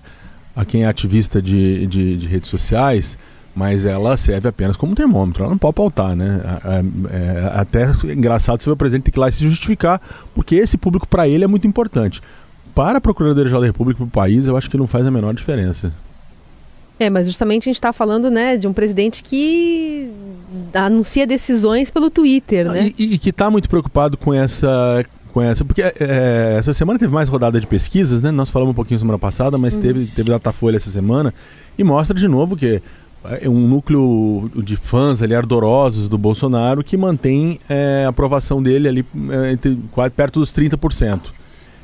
a 0.57 0.65
quem 0.65 0.83
é 0.83 0.87
ativista 0.87 1.39
de, 1.39 1.85
de, 1.85 2.17
de 2.17 2.25
redes 2.25 2.49
sociais, 2.49 3.15
mas 3.55 3.85
ela 3.85 4.17
serve 4.17 4.49
apenas 4.49 4.75
como 4.75 4.95
termômetro, 4.95 5.43
ela 5.43 5.51
não 5.51 5.57
pode 5.57 5.75
pautar, 5.75 6.15
né? 6.15 6.41
É, 7.11 7.51
até 7.53 7.83
é 7.83 8.13
engraçado 8.13 8.61
você 8.61 8.65
ver 8.65 8.73
o 8.73 8.77
presidente 8.77 9.03
ter 9.03 9.11
que 9.11 9.19
ir 9.19 9.21
lá 9.21 9.29
e 9.29 9.33
se 9.33 9.47
justificar, 9.47 10.01
porque 10.33 10.55
esse 10.55 10.75
público 10.75 11.07
para 11.07 11.27
ele 11.27 11.43
é 11.43 11.47
muito 11.47 11.67
importante. 11.67 12.21
Para 12.73 12.97
a 12.97 13.01
Procuradoria-Geral 13.01 13.61
da 13.61 13.67
República, 13.67 13.97
para 13.99 14.07
o 14.07 14.09
país, 14.09 14.47
eu 14.47 14.57
acho 14.57 14.69
que 14.69 14.77
não 14.77 14.87
faz 14.87 15.05
a 15.05 15.11
menor 15.11 15.33
diferença. 15.35 15.93
É, 16.99 17.09
mas 17.09 17.27
justamente 17.27 17.63
a 17.63 17.69
gente 17.69 17.75
está 17.75 17.93
falando, 17.93 18.31
né, 18.31 18.57
de 18.57 18.67
um 18.67 18.73
presidente 18.73 19.21
que 19.21 20.11
anuncia 20.73 21.27
decisões 21.27 21.91
pelo 21.91 22.09
Twitter, 22.09 22.71
né? 22.71 22.91
E, 22.97 23.13
e 23.13 23.17
que 23.19 23.29
está 23.29 23.51
muito 23.51 23.69
preocupado 23.69 24.17
com 24.17 24.33
essa 24.33 25.05
com 25.27 25.41
essa, 25.41 25.63
porque 25.63 25.81
é, 25.81 26.55
essa 26.59 26.73
semana 26.73 26.97
teve 26.97 27.13
mais 27.13 27.29
rodada 27.29 27.59
de 27.59 27.67
pesquisas, 27.67 28.21
né? 28.21 28.31
Nós 28.31 28.49
falamos 28.49 28.71
um 28.71 28.75
pouquinho 28.75 28.99
semana 28.99 29.19
passada, 29.19 29.57
mas 29.57 29.75
uhum. 29.75 29.81
teve 29.81 30.05
teve 30.05 30.29
Datafolha 30.29 30.77
essa 30.77 30.89
semana 30.89 31.33
e 31.77 31.83
mostra 31.83 32.17
de 32.17 32.27
novo 32.27 32.55
que 32.55 32.81
é 33.41 33.49
um 33.49 33.67
núcleo 33.67 34.49
de 34.63 34.77
fãs 34.77 35.21
ali 35.21 35.35
ardorosos 35.35 36.07
do 36.07 36.17
Bolsonaro 36.17 36.83
que 36.83 36.95
mantém 36.95 37.59
é, 37.69 38.03
a 38.05 38.09
aprovação 38.09 38.61
dele 38.61 38.87
ali 38.87 39.05
é, 39.29 39.51
entre, 39.51 39.77
quase 39.91 40.11
perto 40.11 40.39
dos 40.39 40.53
30%. 40.53 41.19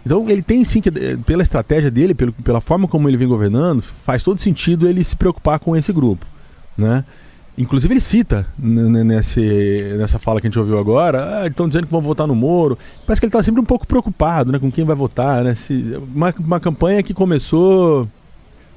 Então 0.06 0.30
ele 0.30 0.42
tem 0.42 0.63
sim 0.66 0.81
que, 0.81 0.89
eh, 0.89 1.18
pela 1.25 1.44
estratégia 1.44 1.89
dele, 1.89 2.13
pelo, 2.13 2.34
pela 2.34 2.60
forma 2.60 2.88
como 2.88 3.07
ele 3.07 3.16
vem 3.16 3.28
governando, 3.28 3.81
faz 3.81 4.22
todo 4.22 4.39
sentido 4.39 4.88
ele 4.88 5.04
se 5.04 5.16
preocupar 5.16 5.60
com 5.60 5.75
esse 5.75 5.94
grupo, 5.94 6.25
né? 6.78 7.06
Inclusive 7.56 7.94
ele 7.94 8.02
cita 8.02 8.48
nesse, 8.58 9.96
nessa 9.98 10.18
fala 10.18 10.42
que 10.42 10.48
a 10.48 10.50
gente 10.50 10.58
ouviu 10.58 10.80
agora, 10.80 11.42
ah, 11.42 11.48
estão 11.48 11.68
dizendo 11.68 11.86
que 11.86 11.92
vão 11.92 12.02
votar 12.02 12.26
no 12.26 12.34
Moro. 12.34 12.78
Parece 13.06 13.22
que 13.22 13.26
ele 13.26 13.30
está 13.30 13.44
sempre 13.44 13.62
um 13.62 13.66
pouco 13.66 13.86
preocupado, 13.86 14.52
né, 14.52 14.58
com 14.58 14.72
quem 14.72 14.84
vai 14.84 14.96
votar, 14.96 15.44
né? 15.44 15.54
Se, 15.54 16.00
uma, 16.16 16.34
uma 16.40 16.60
campanha 16.60 17.04
que 17.04 17.14
começou 17.14 18.08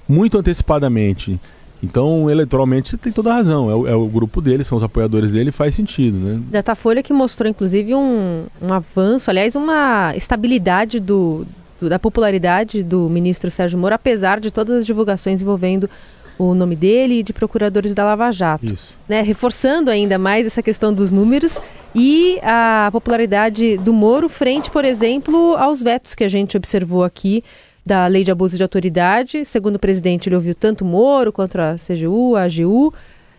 muito 0.06 0.36
antecipadamente. 0.36 1.40
Então, 1.82 2.30
eleitoralmente, 2.30 2.90
você 2.90 2.96
tem 2.96 3.12
toda 3.12 3.30
a 3.30 3.34
razão. 3.34 3.70
É 3.70 3.74
o, 3.74 3.86
é 3.86 3.94
o, 3.94 4.06
grupo 4.06 4.40
dele, 4.40 4.64
são 4.64 4.76
os 4.76 4.84
apoiadores 4.84 5.30
dele, 5.30 5.50
faz 5.50 5.74
sentido, 5.74 6.16
né? 6.18 6.42
Datafolha 6.50 7.02
que 7.02 7.12
mostrou, 7.12 7.48
inclusive, 7.48 7.94
um, 7.94 8.44
um 8.60 8.72
avanço, 8.72 9.30
aliás, 9.30 9.54
uma 9.56 10.14
estabilidade 10.16 11.00
do, 11.00 11.46
do, 11.80 11.88
da 11.88 11.98
popularidade 11.98 12.82
do 12.82 13.08
ministro 13.08 13.50
Sérgio 13.50 13.78
Moro, 13.78 13.94
apesar 13.94 14.40
de 14.40 14.50
todas 14.50 14.80
as 14.80 14.86
divulgações 14.86 15.40
envolvendo 15.40 15.88
o 16.38 16.54
nome 16.54 16.76
dele 16.76 17.20
e 17.20 17.22
de 17.22 17.32
procuradores 17.32 17.94
da 17.94 18.04
Lava 18.04 18.30
Jato. 18.30 18.66
Isso. 18.66 18.94
Né? 19.08 19.22
Reforçando 19.22 19.90
ainda 19.90 20.18
mais 20.18 20.46
essa 20.46 20.62
questão 20.62 20.92
dos 20.92 21.10
números 21.10 21.60
e 21.94 22.38
a 22.42 22.88
popularidade 22.92 23.78
do 23.78 23.92
Moro 23.92 24.28
frente, 24.28 24.70
por 24.70 24.84
exemplo, 24.84 25.54
aos 25.56 25.82
vetos 25.82 26.14
que 26.14 26.24
a 26.24 26.28
gente 26.28 26.56
observou 26.56 27.04
aqui 27.04 27.42
da 27.84 28.06
lei 28.06 28.24
de 28.24 28.30
abuso 28.30 28.56
de 28.56 28.62
autoridade. 28.62 29.44
Segundo 29.44 29.76
o 29.76 29.78
presidente, 29.78 30.28
ele 30.28 30.36
ouviu 30.36 30.54
tanto 30.54 30.84
o 30.84 30.86
Moro 30.86 31.32
quanto 31.32 31.58
a 31.60 31.76
CGU, 31.76 32.36
a 32.36 32.42
AGU 32.42 32.92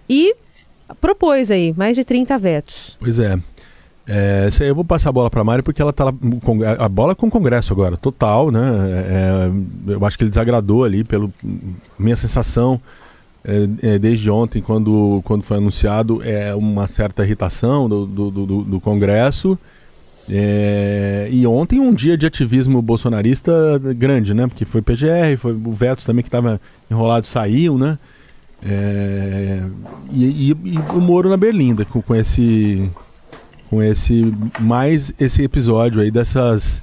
e 0.09 0.35
propôs 1.01 1.51
aí 1.51 1.73
mais 1.75 1.95
de 1.95 2.03
30 2.03 2.37
vetos. 2.37 2.97
Pois 2.99 3.19
é. 3.19 3.37
É, 4.07 4.47
eu 4.61 4.73
vou 4.73 4.85
passar 4.85 5.09
a 5.09 5.11
bola 5.11 5.29
para 5.29 5.41
a 5.41 5.43
Mari 5.43 5.61
porque 5.61 5.81
ela 5.81 5.91
está 5.91 6.05
a 6.07 6.89
bola 6.89 7.11
é 7.11 7.15
com 7.15 7.27
o 7.27 7.31
Congresso 7.31 7.73
agora, 7.73 7.97
total, 7.97 8.49
né? 8.51 8.61
É, 9.05 9.51
eu 9.91 10.05
acho 10.05 10.17
que 10.17 10.23
ele 10.23 10.31
desagradou 10.31 10.85
ali 10.85 11.03
pelo 11.03 11.31
minha 11.99 12.15
sensação 12.15 12.79
é, 13.43 13.95
é, 13.95 13.99
desde 13.99 14.29
ontem 14.29 14.61
quando, 14.61 15.21
quando 15.25 15.43
foi 15.43 15.57
anunciado 15.57 16.21
é 16.23 16.55
uma 16.55 16.87
certa 16.87 17.25
irritação 17.25 17.89
do, 17.89 18.05
do, 18.05 18.31
do, 18.31 18.61
do 18.63 18.79
Congresso 18.79 19.59
é, 20.29 21.29
e 21.31 21.47
ontem 21.47 21.79
um 21.79 21.93
dia 21.93 22.17
de 22.17 22.25
ativismo 22.25 22.81
bolsonarista 22.81 23.79
grande, 23.95 24.33
né? 24.33 24.47
Porque 24.47 24.65
foi 24.65 24.81
PGR, 24.81 25.37
foi 25.37 25.53
o 25.53 25.71
Vetos 25.71 26.03
também 26.03 26.21
que 26.21 26.27
estava 26.27 26.59
enrolado 26.91 27.25
saiu, 27.25 27.77
né? 27.77 27.97
É, 28.65 29.61
e, 30.11 30.25
e, 30.25 30.49
e, 30.49 30.79
o 30.93 30.99
Moro 30.99 31.29
na 31.29 31.37
Berlinda 31.37 31.85
com, 31.85 32.01
com 32.01 32.15
esse 32.15 32.89
com 33.69 33.81
esse 33.81 34.33
mais 34.59 35.13
esse 35.19 35.43
episódio 35.43 36.01
aí 36.01 36.11
dessas 36.11 36.81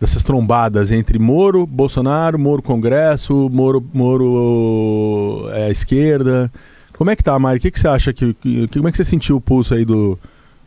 dessas 0.00 0.22
trombadas 0.22 0.90
entre 0.90 1.18
Moro, 1.18 1.66
Bolsonaro, 1.66 2.38
Moro 2.38 2.62
Congresso, 2.62 3.48
Moro 3.50 3.84
Moro 3.92 5.48
é, 5.52 5.70
esquerda. 5.70 6.50
Como 6.96 7.10
é 7.10 7.16
que 7.16 7.24
tá, 7.24 7.38
Mari? 7.38 7.58
O 7.58 7.60
que, 7.60 7.70
que 7.70 7.80
você 7.80 7.88
acha 7.88 8.12
que, 8.12 8.34
que 8.34 8.68
como 8.68 8.88
é 8.88 8.90
que 8.90 8.96
você 8.96 9.04
sentiu 9.04 9.36
o 9.36 9.40
pulso 9.40 9.74
aí 9.74 9.84
do 9.84 10.18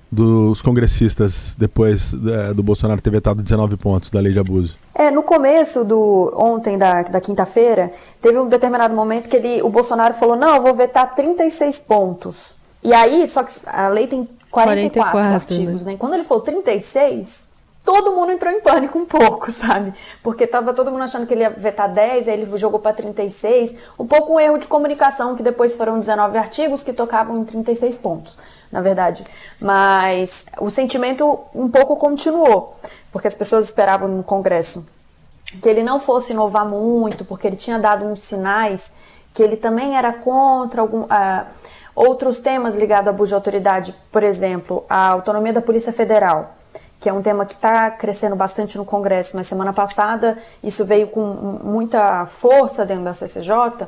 dos 0.10 0.62
congressistas 0.62 1.54
depois 1.58 2.14
é, 2.14 2.54
do 2.54 2.64
Bolsonaro 2.64 3.02
ter 3.02 3.10
vetado 3.10 3.44
19 3.44 3.76
pontos 3.76 4.10
da 4.10 4.22
lei 4.22 4.32
de 4.32 4.40
abuso? 4.40 4.78
É, 4.96 5.12
no 5.12 5.22
começo 5.22 5.84
do 5.84 6.34
ontem 6.38 6.78
da, 6.78 7.04
da 7.04 7.20
quinta-feira, 7.20 7.92
teve 8.22 8.40
um 8.40 8.48
determinado 8.48 8.96
momento 8.96 9.28
que 9.28 9.36
ele, 9.36 9.62
o 9.62 9.70
Bolsonaro 9.70 10.14
falou: 10.14 10.38
"Não, 10.38 10.56
eu 10.56 10.62
vou 10.62 10.74
vetar 10.74 11.14
36 11.14 11.80
pontos". 11.80 12.56
E 12.84 12.94
aí, 12.94 13.28
só 13.28 13.44
que 13.44 13.52
a 13.66 13.90
lei 13.90 14.08
tem 14.08 14.28
44, 14.64 15.12
44 15.12 15.34
artigos, 15.34 15.84
né? 15.84 15.92
né? 15.94 15.98
Quando 15.98 16.14
ele 16.14 16.24
falou 16.24 16.44
36, 16.44 17.50
todo 17.84 18.12
mundo 18.12 18.32
entrou 18.32 18.52
em 18.52 18.62
pânico 18.62 18.98
um 18.98 19.06
pouco, 19.06 19.50
sabe? 19.54 19.94
Porque 20.24 20.48
tava 20.48 20.74
todo 20.74 20.92
mundo 20.92 21.04
achando 21.04 21.26
que 21.26 21.34
ele 21.34 21.42
ia 21.42 21.50
vetar 21.50 21.92
10, 21.92 22.28
aí 22.28 22.42
ele 22.42 22.58
jogou 22.58 22.80
para 22.80 22.94
36, 22.94 23.76
um 23.98 24.06
pouco 24.06 24.34
um 24.34 24.40
erro 24.40 24.58
de 24.58 24.68
comunicação 24.68 25.36
que 25.36 25.44
depois 25.44 25.76
foram 25.76 26.00
19 26.00 26.38
artigos 26.38 26.84
que 26.84 26.94
tocavam 26.94 27.40
em 27.40 27.46
36 27.46 27.98
pontos 27.98 28.38
na 28.72 28.82
verdade. 28.82 29.26
Mas 29.60 30.46
o 30.60 30.70
sentimento 30.70 31.40
um 31.54 31.70
pouco 31.70 31.96
continuou, 31.96 32.76
porque 33.12 33.28
as 33.28 33.36
pessoas 33.36 33.66
esperavam 33.66 34.08
no 34.08 34.24
Congresso 34.24 34.88
que 35.62 35.70
ele 35.70 35.82
não 35.82 35.98
fosse 35.98 36.34
inovar 36.34 36.66
muito, 36.66 37.24
porque 37.24 37.48
ele 37.48 37.56
tinha 37.56 37.80
dado 37.80 38.06
uns 38.06 38.22
sinais 38.22 38.92
que 39.34 39.42
ele 39.42 39.56
também 39.56 39.96
era 39.96 40.12
contra 40.12 40.82
algum, 40.82 41.04
uh, 41.04 41.46
Outros 41.98 42.40
temas 42.40 42.76
ligados 42.76 43.08
a 43.08 43.10
abuso 43.10 43.30
de 43.30 43.34
autoridade, 43.34 43.96
por 44.12 44.22
exemplo, 44.22 44.86
a 44.88 45.08
autonomia 45.08 45.52
da 45.52 45.64
Polícia 45.64 45.92
Federal, 45.92 46.54
que 47.00 47.10
é 47.10 47.12
um 47.12 47.24
tema 47.24 47.44
que 47.44 47.54
está 47.54 47.90
crescendo 47.90 48.36
bastante 48.36 48.78
no 48.78 48.86
Congresso. 48.86 49.36
Na 49.36 49.44
semana 49.44 49.74
passada, 49.74 50.38
isso 50.62 50.86
veio 50.86 51.08
com 51.08 51.24
muita 51.24 52.28
força 52.28 52.86
dentro 52.86 53.04
da 53.04 53.14
CCJ 53.14 53.88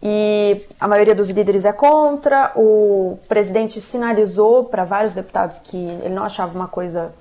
e 0.00 0.64
a 0.78 0.86
maioria 0.86 1.16
dos 1.16 1.30
líderes 1.30 1.64
é 1.64 1.72
contra. 1.72 2.52
O 2.54 3.18
presidente 3.26 3.80
sinalizou 3.80 4.66
para 4.66 4.84
vários 4.84 5.12
deputados 5.12 5.58
que 5.58 5.76
ele 5.76 6.14
não 6.14 6.22
achava 6.22 6.54
uma 6.54 6.68
coisa 6.68 7.12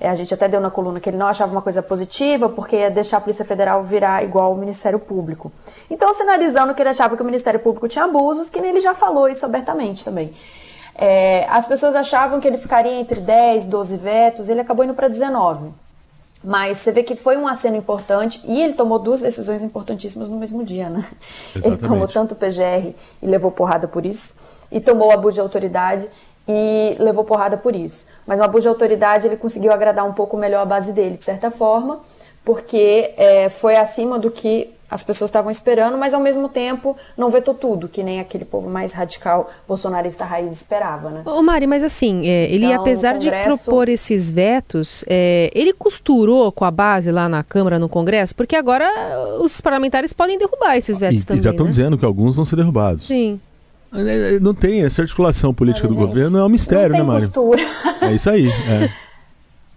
é, 0.00 0.08
a 0.08 0.14
gente 0.14 0.32
até 0.32 0.46
deu 0.46 0.60
na 0.60 0.70
coluna 0.70 1.00
que 1.00 1.10
ele 1.10 1.16
não 1.16 1.26
achava 1.26 1.50
uma 1.50 1.62
coisa 1.62 1.82
positiva, 1.82 2.48
porque 2.48 2.76
ia 2.76 2.90
deixar 2.90 3.16
a 3.16 3.20
Polícia 3.20 3.44
Federal 3.44 3.82
virar 3.82 4.22
igual 4.22 4.52
ao 4.52 4.56
Ministério 4.56 4.98
Público. 4.98 5.50
Então, 5.90 6.12
sinalizando 6.14 6.74
que 6.74 6.80
ele 6.80 6.90
achava 6.90 7.16
que 7.16 7.22
o 7.22 7.24
Ministério 7.24 7.58
Público 7.58 7.88
tinha 7.88 8.04
abusos, 8.04 8.48
que 8.48 8.58
ele 8.58 8.80
já 8.80 8.94
falou 8.94 9.28
isso 9.28 9.44
abertamente 9.44 10.04
também. 10.04 10.32
É, 10.94 11.46
as 11.48 11.66
pessoas 11.66 11.96
achavam 11.96 12.40
que 12.40 12.46
ele 12.46 12.58
ficaria 12.58 13.00
entre 13.00 13.20
10, 13.20 13.66
12 13.66 13.96
vetos, 13.96 14.48
ele 14.48 14.60
acabou 14.60 14.84
indo 14.84 14.94
para 14.94 15.08
19. 15.08 15.70
Mas 16.42 16.78
você 16.78 16.92
vê 16.92 17.02
que 17.02 17.16
foi 17.16 17.36
um 17.36 17.48
aceno 17.48 17.76
importante 17.76 18.40
e 18.44 18.60
ele 18.60 18.74
tomou 18.74 19.00
duas 19.00 19.20
decisões 19.20 19.62
importantíssimas 19.62 20.28
no 20.28 20.36
mesmo 20.36 20.64
dia, 20.64 20.88
né? 20.88 21.04
Exatamente. 21.54 21.66
Ele 21.66 21.88
tomou 21.88 22.06
tanto 22.06 22.32
o 22.32 22.36
PGR 22.36 22.94
e 23.20 23.26
levou 23.26 23.50
porrada 23.50 23.88
por 23.88 24.06
isso, 24.06 24.36
e 24.70 24.80
tomou 24.80 25.08
o 25.08 25.12
abuso 25.12 25.34
de 25.34 25.40
autoridade 25.40 26.08
e 26.48 26.96
levou 26.98 27.24
porrada 27.24 27.58
por 27.58 27.76
isso. 27.76 28.06
Mas 28.26 28.40
o 28.40 28.42
abuso 28.42 28.62
de 28.62 28.68
autoridade 28.68 29.26
ele 29.26 29.36
conseguiu 29.36 29.70
agradar 29.70 30.06
um 30.06 30.14
pouco 30.14 30.36
melhor 30.36 30.62
a 30.62 30.66
base 30.66 30.92
dele, 30.92 31.18
de 31.18 31.24
certa 31.24 31.50
forma, 31.50 32.00
porque 32.44 33.12
é, 33.16 33.48
foi 33.50 33.76
acima 33.76 34.18
do 34.18 34.30
que 34.30 34.74
as 34.90 35.04
pessoas 35.04 35.28
estavam 35.28 35.50
esperando, 35.50 35.98
mas 35.98 36.14
ao 36.14 36.20
mesmo 36.20 36.48
tempo 36.48 36.96
não 37.14 37.28
vetou 37.28 37.52
tudo, 37.52 37.88
que 37.88 38.02
nem 38.02 38.20
aquele 38.20 38.46
povo 38.46 38.70
mais 38.70 38.92
radical 38.92 39.50
bolsonarista 39.66 40.24
raiz 40.24 40.50
esperava, 40.50 41.10
né? 41.10 41.22
Ô 41.26 41.42
Mari, 41.42 41.66
mas 41.66 41.84
assim, 41.84 42.26
é, 42.26 42.50
ele 42.50 42.64
então, 42.64 42.80
apesar 42.80 43.14
Congresso... 43.14 43.50
de 43.50 43.62
propor 43.62 43.88
esses 43.90 44.30
vetos, 44.30 45.04
é, 45.06 45.50
ele 45.54 45.74
costurou 45.74 46.50
com 46.50 46.64
a 46.64 46.70
base 46.70 47.10
lá 47.10 47.28
na 47.28 47.42
Câmara, 47.42 47.78
no 47.78 47.88
Congresso, 47.88 48.34
porque 48.34 48.56
agora 48.56 48.88
os 49.40 49.60
parlamentares 49.60 50.14
podem 50.14 50.38
derrubar 50.38 50.76
esses 50.76 50.98
vetos 50.98 51.22
e, 51.22 51.26
também. 51.26 51.40
E 51.40 51.44
já 51.44 51.50
estão 51.50 51.66
né? 51.66 51.70
dizendo 51.70 51.98
que 51.98 52.06
alguns 52.06 52.34
vão 52.34 52.46
ser 52.46 52.56
derrubados. 52.56 53.06
Sim. 53.06 53.38
É, 53.94 54.34
é, 54.34 54.40
não 54.40 54.54
tem, 54.54 54.84
essa 54.84 55.02
articulação 55.02 55.54
política 55.54 55.88
do 55.88 55.94
gente, 55.94 56.06
governo 56.06 56.38
é 56.38 56.44
um 56.44 56.48
mistério, 56.48 56.94
né, 56.94 57.02
Mário? 57.02 57.22
Costura. 57.22 57.62
É 58.02 58.12
isso 58.12 58.28
aí. 58.28 58.48
É. 58.48 58.92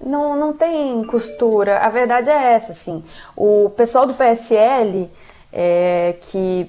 Não, 0.04 0.36
não 0.36 0.52
tem 0.52 1.04
costura. 1.04 1.78
A 1.78 1.90
verdade 1.90 2.28
é 2.28 2.54
essa, 2.54 2.72
assim. 2.72 3.04
O 3.38 3.70
pessoal 3.70 4.08
do 4.08 4.16
PSL 4.16 5.08
é, 5.54 6.16
que 6.22 6.68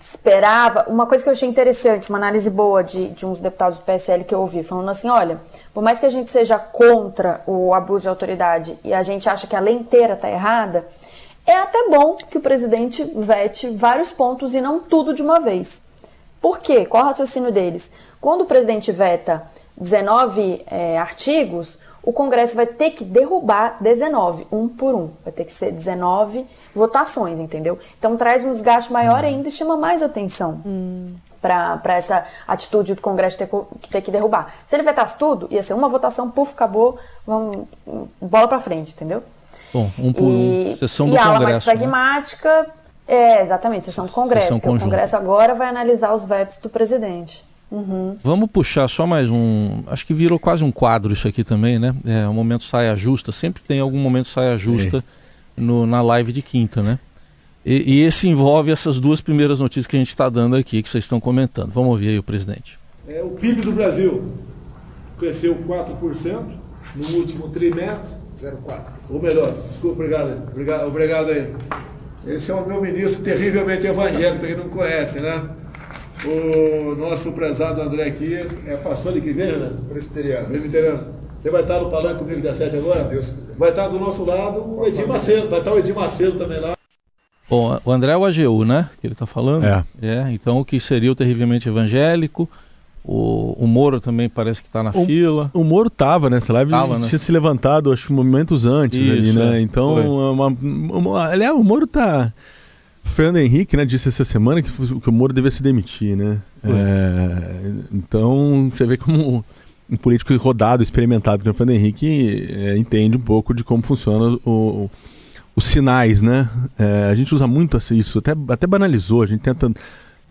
esperava. 0.00 0.84
Uma 0.88 1.06
coisa 1.06 1.22
que 1.22 1.30
eu 1.30 1.32
achei 1.32 1.48
interessante, 1.48 2.08
uma 2.08 2.18
análise 2.18 2.50
boa 2.50 2.82
de, 2.82 3.08
de 3.08 3.24
uns 3.24 3.40
deputados 3.40 3.78
do 3.78 3.84
PSL 3.84 4.24
que 4.24 4.34
eu 4.34 4.40
ouvi, 4.40 4.62
falando 4.62 4.88
assim: 4.90 5.08
olha, 5.08 5.40
por 5.72 5.82
mais 5.82 5.98
que 5.98 6.06
a 6.06 6.10
gente 6.10 6.30
seja 6.30 6.58
contra 6.58 7.40
o 7.46 7.72
abuso 7.72 8.02
de 8.02 8.08
autoridade 8.08 8.78
e 8.84 8.92
a 8.92 9.02
gente 9.02 9.28
acha 9.28 9.46
que 9.46 9.56
a 9.56 9.60
lei 9.60 9.74
inteira 9.74 10.14
está 10.14 10.30
errada, 10.30 10.86
é 11.46 11.56
até 11.56 11.88
bom 11.88 12.16
que 12.16 12.38
o 12.38 12.40
presidente 12.40 13.04
vete 13.16 13.68
vários 13.68 14.12
pontos 14.12 14.54
e 14.54 14.60
não 14.60 14.80
tudo 14.80 15.14
de 15.14 15.22
uma 15.22 15.40
vez. 15.40 15.82
Por 16.42 16.58
quê? 16.58 16.84
Qual 16.84 17.04
o 17.04 17.06
raciocínio 17.06 17.52
deles? 17.52 17.90
Quando 18.20 18.42
o 18.42 18.46
presidente 18.46 18.90
veta 18.90 19.46
19 19.76 20.64
é, 20.66 20.98
artigos, 20.98 21.78
o 22.02 22.12
Congresso 22.12 22.56
vai 22.56 22.66
ter 22.66 22.90
que 22.90 23.04
derrubar 23.04 23.76
19, 23.80 24.48
um 24.50 24.68
por 24.68 24.94
um. 24.94 25.10
Vai 25.22 25.32
ter 25.32 25.44
que 25.44 25.52
ser 25.52 25.70
19 25.70 26.44
votações, 26.74 27.38
entendeu? 27.38 27.78
Então 27.96 28.16
traz 28.16 28.44
um 28.44 28.50
desgaste 28.50 28.92
maior 28.92 29.24
ainda 29.24 29.48
e 29.48 29.52
chama 29.52 29.76
mais 29.76 30.02
atenção 30.02 30.60
hum. 30.66 31.14
para 31.40 31.94
essa 31.94 32.26
atitude 32.46 32.94
do 32.94 33.00
Congresso 33.00 33.38
ter, 33.38 33.48
ter 33.88 34.00
que 34.00 34.10
derrubar. 34.10 34.52
Se 34.64 34.74
ele 34.74 34.82
vetasse 34.82 35.16
tudo, 35.16 35.46
ia 35.48 35.62
ser 35.62 35.74
uma 35.74 35.88
votação, 35.88 36.28
puf, 36.28 36.52
acabou, 36.52 36.98
vamos, 37.24 37.68
bola 38.20 38.48
para 38.48 38.58
frente, 38.58 38.92
entendeu? 38.94 39.22
Bom, 39.72 39.90
um 39.96 40.12
por 40.12 40.24
um, 40.24 40.76
sessão 40.76 41.08
do 41.08 41.14
e 41.14 41.18
Congresso. 41.18 41.28
E 41.28 41.30
a 41.30 41.36
ala 41.36 41.40
mais 41.40 41.54
né? 41.54 41.72
pragmática, 41.72 42.62
né? 42.62 42.68
É, 43.06 43.42
exatamente, 43.42 43.84
sessão 43.84 44.06
do 44.06 44.12
Congresso. 44.12 44.46
Sessão 44.46 44.60
porque 44.60 44.76
o 44.76 44.80
Congresso 44.80 45.16
agora 45.16 45.54
vai 45.54 45.68
analisar 45.68 46.14
os 46.14 46.24
vetos 46.24 46.58
do 46.58 46.68
presidente. 46.68 47.44
Uhum. 47.70 48.16
Vamos 48.22 48.50
puxar 48.50 48.86
só 48.86 49.06
mais 49.06 49.30
um. 49.30 49.82
Acho 49.86 50.06
que 50.06 50.12
virou 50.12 50.38
quase 50.38 50.62
um 50.62 50.70
quadro 50.70 51.12
isso 51.12 51.26
aqui 51.26 51.42
também, 51.42 51.78
né? 51.78 51.94
É 52.04 52.28
o 52.28 52.34
momento 52.34 52.64
saia 52.64 52.94
justa. 52.94 53.32
Sempre 53.32 53.62
tem 53.66 53.80
algum 53.80 53.98
momento 53.98 54.28
saia 54.28 54.58
justa 54.58 54.98
é. 54.98 55.60
no, 55.60 55.86
na 55.86 56.02
live 56.02 56.32
de 56.32 56.42
quinta, 56.42 56.82
né? 56.82 56.98
E, 57.64 57.94
e, 57.94 58.02
esse 58.02 58.28
envolve 58.28 58.70
essas 58.70 59.00
duas 59.00 59.20
primeiras 59.20 59.58
notícias 59.58 59.86
que 59.86 59.96
a 59.96 59.98
gente 59.98 60.08
está 60.08 60.28
dando 60.28 60.56
aqui, 60.56 60.82
que 60.82 60.88
vocês 60.88 61.04
estão 61.04 61.20
comentando. 61.20 61.70
Vamos 61.70 61.90
ouvir 61.90 62.08
aí 62.08 62.18
o 62.18 62.22
presidente. 62.22 62.78
É, 63.08 63.22
o 63.22 63.30
PIB 63.30 63.62
do 63.62 63.72
Brasil 63.72 64.32
cresceu 65.18 65.54
4% 65.66 66.42
no 66.96 67.08
último 67.16 67.48
trimestre. 67.48 68.20
0,4%. 68.36 68.84
Ou 69.10 69.22
melhor, 69.22 69.52
desculpa, 69.70 70.02
obrigado, 70.02 70.48
obrigado, 70.50 70.86
obrigado 70.86 71.30
aí. 71.30 71.54
Esse 72.26 72.50
é 72.50 72.54
o 72.54 72.66
meu 72.66 72.80
ministro 72.80 73.22
terrivelmente 73.22 73.86
evangélico, 73.86 74.38
para 74.38 74.48
quem 74.48 74.56
não 74.56 74.68
conhece, 74.68 75.20
né? 75.20 75.42
O 76.24 76.94
nosso 76.94 77.32
prezado 77.32 77.82
André 77.82 78.04
aqui 78.04 78.34
é 78.66 78.76
pastor 78.76 79.12
de 79.12 79.20
que 79.20 79.30
igreja, 79.30 79.56
né? 79.56 79.72
Presbiteriano. 79.88 80.46
Presbiteriano. 80.46 81.22
Você 81.38 81.50
vai 81.50 81.62
estar 81.62 81.80
no 81.80 81.90
palanque 81.90 82.20
comigo 82.20 82.40
dia 82.40 82.54
7 82.54 82.76
agora? 82.76 83.02
Se 83.02 83.10
Deus 83.10 83.30
quiser. 83.30 83.54
Vai 83.56 83.70
estar 83.70 83.88
do 83.88 83.98
nosso 83.98 84.24
lado 84.24 84.60
o 84.60 84.86
Edir 84.86 85.08
Macedo, 85.08 85.48
vai 85.48 85.58
estar 85.58 85.72
o 85.72 85.78
Edir 85.78 85.94
Macedo 85.94 86.38
também 86.38 86.60
lá. 86.60 86.74
Bom, 87.50 87.80
o 87.84 87.90
André 87.90 88.12
é 88.12 88.16
o 88.16 88.24
AGU, 88.24 88.64
né? 88.64 88.88
Que 89.00 89.06
ele 89.08 89.14
está 89.14 89.26
falando. 89.26 89.64
É. 89.64 89.84
é. 90.00 90.30
Então, 90.30 90.60
o 90.60 90.64
que 90.64 90.78
seria 90.78 91.10
o 91.10 91.16
terrivelmente 91.16 91.68
evangélico, 91.68 92.48
o, 93.04 93.64
o 93.64 93.66
Moro 93.66 94.00
também 94.00 94.28
parece 94.28 94.62
que 94.62 94.68
está 94.68 94.82
na 94.82 94.90
o, 94.90 95.04
fila. 95.04 95.50
O 95.52 95.64
Moro 95.64 95.88
estava 95.88 96.30
nessa 96.30 96.52
live, 96.52 96.70
tava, 96.70 96.98
né? 96.98 97.08
tinha 97.08 97.18
se 97.18 97.32
levantado, 97.32 97.92
acho 97.92 98.06
que 98.06 98.12
momentos 98.12 98.64
antes 98.64 98.98
Isso, 98.98 99.10
ali, 99.12 99.32
né? 99.32 99.58
É, 99.58 99.60
então, 99.60 100.32
uma, 100.32 100.46
uma, 100.48 101.28
aliás, 101.28 101.54
o 101.54 101.64
Moro 101.64 101.84
está 101.84 102.32
Fernando 103.02 103.38
Henrique, 103.38 103.76
né, 103.76 103.84
disse 103.84 104.08
essa 104.08 104.24
semana 104.24 104.62
que, 104.62 104.70
que 104.70 105.08
o 105.08 105.12
Moro 105.12 105.32
devia 105.32 105.50
se 105.50 105.62
demitir, 105.62 106.16
né? 106.16 106.40
É, 106.64 107.72
então, 107.92 108.70
você 108.70 108.86
vê 108.86 108.96
como 108.96 109.44
um 109.90 109.96
político 109.96 110.34
rodado, 110.36 110.82
experimentado, 110.82 111.42
que 111.42 111.50
o 111.50 111.54
Fernando 111.54 111.76
Henrique 111.76 112.46
é, 112.50 112.76
entende 112.78 113.16
um 113.16 113.20
pouco 113.20 113.52
de 113.52 113.64
como 113.64 113.82
funciona 113.82 114.38
o, 114.44 114.50
o, 114.50 114.90
os 115.54 115.64
sinais, 115.64 116.22
né? 116.22 116.48
É, 116.78 117.08
a 117.10 117.14
gente 117.14 117.34
usa 117.34 117.46
muito 117.46 117.76
isso, 117.92 118.20
até, 118.20 118.32
até 118.48 118.66
banalizou, 118.66 119.22
a 119.22 119.26
gente 119.26 119.40
tenta 119.40 119.70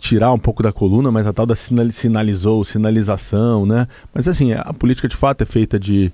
tirar 0.01 0.33
um 0.33 0.39
pouco 0.39 0.63
da 0.63 0.73
coluna, 0.73 1.11
mas 1.11 1.27
a 1.27 1.31
tal 1.31 1.45
da 1.45 1.55
sinalizou, 1.55 2.65
sinalização, 2.65 3.67
né? 3.67 3.87
Mas 4.11 4.27
assim, 4.27 4.51
a 4.51 4.73
política 4.73 5.07
de 5.07 5.15
fato 5.15 5.43
é 5.43 5.45
feita 5.45 5.79
de, 5.79 6.11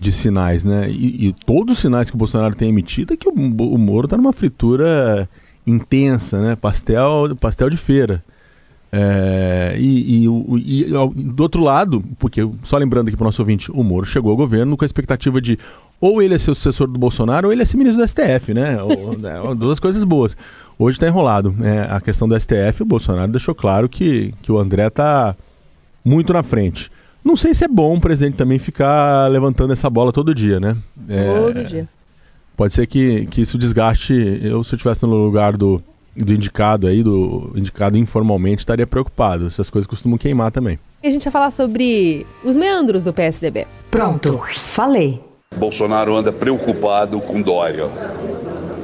de 0.00 0.10
sinais, 0.10 0.64
né? 0.64 0.90
E, 0.90 1.28
e 1.28 1.34
todos 1.44 1.74
os 1.74 1.80
sinais 1.80 2.08
que 2.08 2.16
o 2.16 2.18
Bolsonaro 2.18 2.54
tem 2.54 2.70
emitido 2.70 3.12
é 3.12 3.16
que 3.18 3.28
o, 3.28 3.32
o 3.32 3.78
Moro 3.78 4.06
está 4.06 4.16
numa 4.16 4.32
fritura 4.32 5.28
intensa, 5.66 6.40
né? 6.40 6.56
Pastel, 6.56 7.36
pastel 7.38 7.68
de 7.68 7.76
feira. 7.76 8.24
É, 8.90 9.76
e, 9.78 10.24
e, 10.24 10.84
e, 10.84 10.84
do 10.90 11.42
outro 11.42 11.62
lado, 11.62 12.02
porque 12.18 12.48
só 12.62 12.78
lembrando 12.78 13.08
aqui 13.08 13.16
para 13.18 13.24
o 13.24 13.28
nosso 13.28 13.42
ouvinte, 13.42 13.70
o 13.70 13.84
Moro 13.84 14.06
chegou 14.06 14.30
ao 14.30 14.36
governo 14.38 14.74
com 14.74 14.84
a 14.84 14.86
expectativa 14.86 15.38
de 15.38 15.58
ou 16.00 16.22
ele 16.22 16.34
é 16.34 16.38
ser 16.38 16.54
sucessor 16.54 16.86
do 16.86 16.98
Bolsonaro 16.98 17.48
ou 17.48 17.52
ele 17.52 17.60
é 17.60 17.64
ser 17.66 17.76
ministro 17.76 18.02
do 18.02 18.08
STF, 18.08 18.54
né? 18.54 18.82
ou, 18.82 19.18
né? 19.20 19.34
Duas 19.54 19.78
coisas 19.78 20.02
boas. 20.02 20.34
Hoje 20.78 20.96
está 20.96 21.08
enrolado. 21.08 21.54
É, 21.62 21.88
a 21.90 22.00
questão 22.00 22.28
do 22.28 22.38
STF, 22.38 22.82
o 22.82 22.86
Bolsonaro 22.86 23.32
deixou 23.32 23.54
claro 23.54 23.88
que, 23.88 24.32
que 24.42 24.52
o 24.52 24.58
André 24.58 24.86
está 24.86 25.34
muito 26.04 26.32
na 26.32 26.42
frente. 26.42 26.90
Não 27.24 27.36
sei 27.36 27.52
se 27.52 27.64
é 27.64 27.68
bom 27.68 27.96
o 27.96 28.00
presidente 28.00 28.36
também 28.36 28.58
ficar 28.58 29.28
levantando 29.28 29.72
essa 29.72 29.90
bola 29.90 30.12
todo 30.12 30.34
dia, 30.34 30.60
né? 30.60 30.76
É, 31.08 31.40
todo 31.40 31.64
dia. 31.64 31.88
Pode 32.56 32.74
ser 32.74 32.86
que, 32.86 33.26
que 33.26 33.40
isso 33.40 33.58
desgaste. 33.58 34.12
Eu, 34.42 34.62
se 34.62 34.74
eu 34.74 34.76
estivesse 34.76 35.02
no 35.02 35.08
lugar 35.08 35.56
do, 35.56 35.82
do 36.16 36.32
indicado 36.32 36.86
aí, 36.86 37.02
do 37.02 37.52
indicado 37.54 37.98
informalmente, 37.98 38.60
estaria 38.60 38.86
preocupado. 38.86 39.46
Essas 39.48 39.68
coisas 39.68 39.86
costumam 39.86 40.16
queimar 40.16 40.52
também. 40.52 40.78
E 41.02 41.08
a 41.08 41.10
gente 41.10 41.24
vai 41.24 41.32
falar 41.32 41.50
sobre 41.50 42.26
os 42.44 42.56
meandros 42.56 43.04
do 43.04 43.12
PSDB. 43.12 43.66
Pronto, 43.90 44.40
falei. 44.56 45.20
Bolsonaro 45.56 46.16
anda 46.16 46.32
preocupado 46.32 47.20
com 47.20 47.40
Dória. 47.42 47.86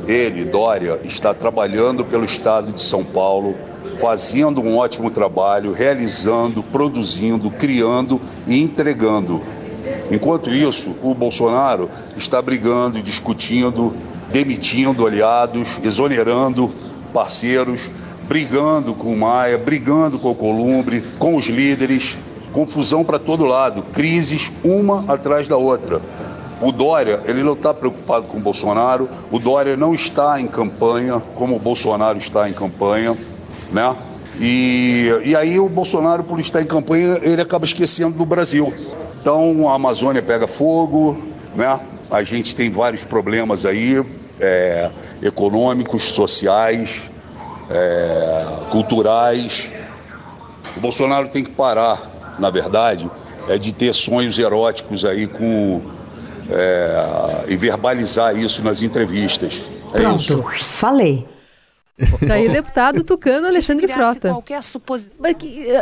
Ele, 0.06 0.44
Dória, 0.44 1.00
está 1.04 1.32
trabalhando 1.32 2.04
pelo 2.04 2.24
estado 2.24 2.72
de 2.72 2.82
São 2.82 3.04
Paulo, 3.04 3.56
fazendo 3.98 4.60
um 4.60 4.76
ótimo 4.76 5.10
trabalho, 5.10 5.72
realizando, 5.72 6.62
produzindo, 6.62 7.50
criando 7.50 8.20
e 8.46 8.62
entregando. 8.62 9.40
Enquanto 10.10 10.50
isso, 10.50 10.94
o 11.02 11.14
Bolsonaro 11.14 11.88
está 12.16 12.40
brigando 12.42 13.00
discutindo, 13.02 13.94
demitindo 14.30 15.06
aliados, 15.06 15.78
exonerando 15.82 16.74
parceiros, 17.12 17.90
brigando 18.28 18.94
com 18.94 19.12
o 19.12 19.16
Maia, 19.16 19.56
brigando 19.56 20.18
com 20.18 20.30
o 20.30 20.34
Columbre, 20.34 21.02
com 21.18 21.36
os 21.36 21.46
líderes, 21.46 22.18
confusão 22.52 23.04
para 23.04 23.18
todo 23.18 23.44
lado, 23.44 23.82
crises 23.92 24.52
uma 24.62 25.04
atrás 25.12 25.48
da 25.48 25.56
outra. 25.56 26.00
O 26.64 26.72
Dória, 26.72 27.20
ele 27.26 27.42
não 27.42 27.52
está 27.52 27.74
preocupado 27.74 28.26
com 28.26 28.38
o 28.38 28.40
Bolsonaro, 28.40 29.06
o 29.30 29.38
Dória 29.38 29.76
não 29.76 29.92
está 29.92 30.40
em 30.40 30.46
campanha 30.46 31.20
como 31.34 31.56
o 31.56 31.58
Bolsonaro 31.58 32.16
está 32.16 32.48
em 32.48 32.54
campanha, 32.54 33.14
né? 33.70 33.94
E, 34.40 35.10
e 35.26 35.36
aí 35.36 35.60
o 35.60 35.68
Bolsonaro, 35.68 36.24
por 36.24 36.40
estar 36.40 36.62
em 36.62 36.66
campanha, 36.66 37.20
ele 37.22 37.42
acaba 37.42 37.66
esquecendo 37.66 38.16
do 38.16 38.24
Brasil. 38.24 38.72
Então 39.20 39.68
a 39.68 39.74
Amazônia 39.74 40.22
pega 40.22 40.46
fogo, 40.46 41.22
né? 41.54 41.78
A 42.10 42.22
gente 42.22 42.56
tem 42.56 42.70
vários 42.70 43.04
problemas 43.04 43.66
aí, 43.66 44.02
é, 44.40 44.90
econômicos, 45.22 46.04
sociais, 46.04 47.02
é, 47.68 48.46
culturais. 48.70 49.68
O 50.74 50.80
Bolsonaro 50.80 51.28
tem 51.28 51.44
que 51.44 51.50
parar, 51.50 52.00
na 52.38 52.48
verdade, 52.48 53.10
é 53.48 53.58
de 53.58 53.70
ter 53.70 53.94
sonhos 53.94 54.38
eróticos 54.38 55.04
aí 55.04 55.26
com 55.26 55.82
é, 56.50 57.52
e 57.52 57.56
verbalizar 57.56 58.36
isso 58.36 58.62
nas 58.64 58.82
entrevistas. 58.82 59.68
É 59.92 59.98
Pronto, 59.98 60.20
isso. 60.20 60.44
falei. 60.64 61.26
Tá 62.26 62.34
aí 62.34 62.48
o 62.48 62.52
deputado 62.52 63.04
Tucano 63.04 63.46
Alexandre 63.46 63.86
Frota. 63.86 64.36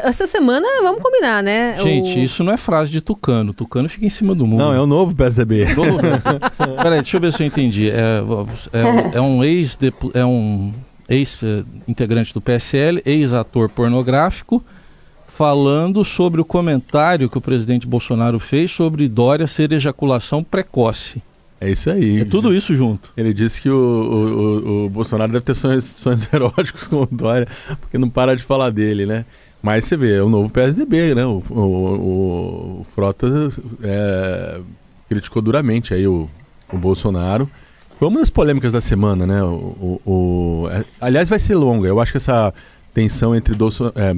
Essa 0.02 0.26
semana, 0.26 0.66
vamos 0.83 1.02
combinar, 1.02 1.42
né? 1.42 1.75
Gente, 1.83 2.19
o... 2.19 2.23
isso 2.23 2.45
não 2.45 2.52
é 2.52 2.59
frase 2.59 2.92
de 2.92 3.00
Tucano. 3.00 3.54
Tucano 3.54 3.88
fica 3.88 4.04
em 4.04 4.11
cima 4.11 4.35
do 4.35 4.47
mundo. 4.47 4.61
Não, 4.61 4.75
é 4.75 4.81
o 4.81 4.87
novo 4.87 5.14
PSDB. 5.14 5.73
Novo 5.75 5.99
PSDB. 5.99 6.38
Peraí, 6.83 7.00
deixa 7.00 7.16
eu 7.16 7.21
ver 7.21 7.33
se 7.33 7.42
eu 7.42 7.47
entendi. 7.47 7.90
É, 7.90 8.21
é, 9.14 9.16
é 9.16 9.21
um 9.21 9.42
ex 9.42 9.78
é 10.12 10.25
um 10.25 10.73
ex-integrante 11.09 12.35
do 12.35 12.42
PSL, 12.42 13.02
ex-ator 13.07 13.71
pornográfico, 13.71 14.62
falando 15.42 16.04
sobre 16.04 16.40
o 16.40 16.44
comentário 16.44 17.28
que 17.28 17.37
o 17.37 17.40
presidente 17.40 17.84
Bolsonaro 17.84 18.38
fez 18.38 18.70
sobre 18.70 19.08
Dória 19.08 19.49
ser 19.49 19.72
ejaculação 19.72 20.44
precoce. 20.44 21.20
É 21.61 21.68
isso 21.68 21.90
aí. 21.90 22.20
É 22.20 22.25
tudo 22.25 22.54
isso 22.54 22.72
junto. 22.76 23.11
Ele 23.16 23.34
disse 23.34 23.61
que 23.61 23.68
o, 23.68 23.75
o, 23.75 24.84
o 24.84 24.88
Bolsonaro 24.88 25.32
deve 25.32 25.44
ter 25.44 25.56
sonhos, 25.56 25.82
sonhos 25.82 26.22
eróticos 26.32 26.84
com 26.84 27.02
o 27.02 27.08
Dória, 27.11 27.49
porque 27.80 27.99
não 27.99 28.08
para 28.08 28.37
de 28.37 28.44
falar 28.44 28.70
dele, 28.70 29.04
né? 29.04 29.25
Mas 29.61 29.84
você 29.84 29.96
vê, 29.96 30.14
é 30.14 30.22
o 30.22 30.28
novo 30.28 30.49
PSDB, 30.49 31.12
né? 31.12 31.26
O, 31.26 31.42
o, 31.50 31.56
o 32.80 32.87
Frota 32.94 33.26
é, 33.82 34.61
criticou 35.08 35.42
duramente 35.42 35.92
aí 35.92 36.06
o, 36.06 36.30
o 36.72 36.78
Bolsonaro. 36.78 37.50
Foi 37.99 38.06
uma 38.06 38.20
das 38.20 38.30
polêmicas 38.30 38.70
da 38.70 38.80
semana, 38.80 39.26
né? 39.26 39.42
O, 39.42 40.00
o, 40.06 40.68
é, 40.70 40.84
aliás, 41.00 41.28
vai 41.28 41.40
ser 41.40 41.56
longa. 41.56 41.88
Eu 41.88 41.99
acho 41.99 42.12
que 42.12 42.18
essa 42.18 42.54
tensão 42.94 43.34
entre 43.34 43.56
Bolso, 43.56 43.92
é, 43.96 44.14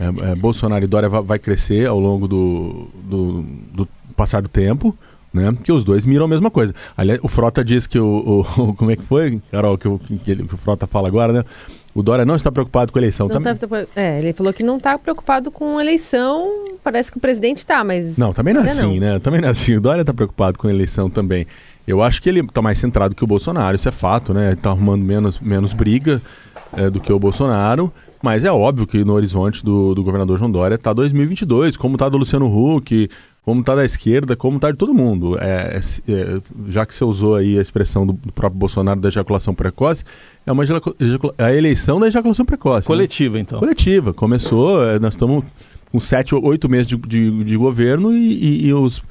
é, 0.00 0.32
é 0.32 0.34
Bolsonaro 0.34 0.82
e 0.82 0.88
Dória 0.88 1.08
vai, 1.08 1.38
crescer 1.38 1.86
ao 1.86 2.00
longo 2.00 2.26
do, 2.26 2.88
do, 3.04 3.42
do 3.72 3.88
passar 4.16 4.40
do 4.40 4.48
tempo 4.48 4.96
né? 5.32 5.56
Que 5.62 5.72
os 5.72 5.84
dois 5.84 6.04
miram 6.04 6.24
a 6.24 6.28
mesma 6.28 6.50
coisa. 6.50 6.74
Aliás, 6.96 7.20
o 7.22 7.28
Frota 7.28 7.64
diz 7.64 7.86
que 7.86 7.98
o, 7.98 8.44
o 8.58 8.74
como 8.74 8.90
é 8.90 8.96
que 8.96 9.04
foi, 9.04 9.40
Carol, 9.50 9.78
que 9.78 9.88
o, 9.88 9.98
que, 9.98 10.30
ele, 10.30 10.44
que 10.46 10.54
o 10.54 10.58
Frota 10.58 10.86
fala 10.86 11.08
agora, 11.08 11.32
né? 11.32 11.44
O 11.92 12.02
Dória 12.02 12.24
não 12.24 12.36
está 12.36 12.52
preocupado 12.52 12.92
com 12.92 12.98
a 12.98 13.02
eleição. 13.02 13.26
Não 13.26 13.42
tá, 13.42 13.54
é, 13.96 14.20
ele 14.20 14.32
falou 14.32 14.52
que 14.52 14.62
não 14.62 14.76
está 14.76 14.96
preocupado 14.96 15.50
com 15.50 15.78
a 15.78 15.82
eleição. 15.82 16.64
Parece 16.84 17.10
que 17.10 17.18
o 17.18 17.20
presidente 17.20 17.58
está, 17.58 17.82
mas. 17.82 18.16
Não, 18.16 18.32
também 18.32 18.54
não 18.54 18.62
é 18.62 18.70
assim, 18.70 18.80
não. 18.80 18.96
né? 18.96 19.18
Também 19.18 19.40
não 19.40 19.48
é 19.48 19.50
assim. 19.50 19.74
O 19.74 19.80
Dória 19.80 20.02
está 20.02 20.14
preocupado 20.14 20.56
com 20.56 20.68
a 20.68 20.70
eleição 20.70 21.10
também. 21.10 21.46
Eu 21.86 22.00
acho 22.00 22.22
que 22.22 22.28
ele 22.28 22.40
está 22.40 22.62
mais 22.62 22.78
centrado 22.78 23.14
que 23.14 23.24
o 23.24 23.26
Bolsonaro, 23.26 23.74
isso 23.74 23.88
é 23.88 23.92
fato, 23.92 24.32
né? 24.32 24.52
Está 24.52 24.70
arrumando 24.70 25.02
menos, 25.02 25.40
menos 25.40 25.72
briga 25.72 26.22
é, 26.76 26.88
do 26.88 27.00
que 27.00 27.12
o 27.12 27.18
Bolsonaro. 27.18 27.92
Mas 28.22 28.44
é 28.44 28.52
óbvio 28.52 28.86
que 28.86 29.02
no 29.04 29.14
horizonte 29.14 29.64
do, 29.64 29.94
do 29.94 30.02
governador 30.02 30.38
João 30.38 30.50
Dória 30.50 30.74
está 30.74 30.92
2022, 30.92 31.76
como 31.76 31.94
está 31.94 32.08
do 32.08 32.18
Luciano 32.18 32.46
Huck, 32.46 33.08
como 33.42 33.60
está 33.60 33.74
da 33.74 33.84
esquerda, 33.84 34.36
como 34.36 34.56
está 34.56 34.70
de 34.70 34.76
todo 34.76 34.92
mundo. 34.92 35.38
É, 35.40 35.80
é, 36.08 36.40
já 36.68 36.84
que 36.84 36.94
você 36.94 37.04
usou 37.04 37.34
aí 37.34 37.58
a 37.58 37.62
expressão 37.62 38.06
do, 38.06 38.12
do, 38.12 38.32
próprio 38.32 38.58
Bolsonaro 38.58 39.00
da 39.00 39.08
ejaculação 39.08 39.54
precoce, 39.54 40.04
é 40.46 40.52
uma 40.52 40.64
é 40.64 41.44
a 41.44 41.54
eleição 41.54 41.98
da 41.98 42.08
ejaculação 42.08 42.44
precoce. 42.44 42.84
Né? 42.84 42.86
Coletiva, 42.86 43.36
né? 43.36 43.40
então. 43.40 43.58
Coletiva. 43.58 44.12
Começou, 44.12 44.84
é, 44.84 44.98
nós 44.98 45.14
estamos 45.14 45.42
com 45.90 45.98
sete, 45.98 46.34
oito 46.34 46.68
meses 46.68 46.86
de, 46.86 46.96
de, 46.96 47.44
de 47.44 47.56
governo 47.56 48.12
e, 48.12 48.16
e, 48.16 48.66
e, 48.66 48.74
os, 48.74 49.02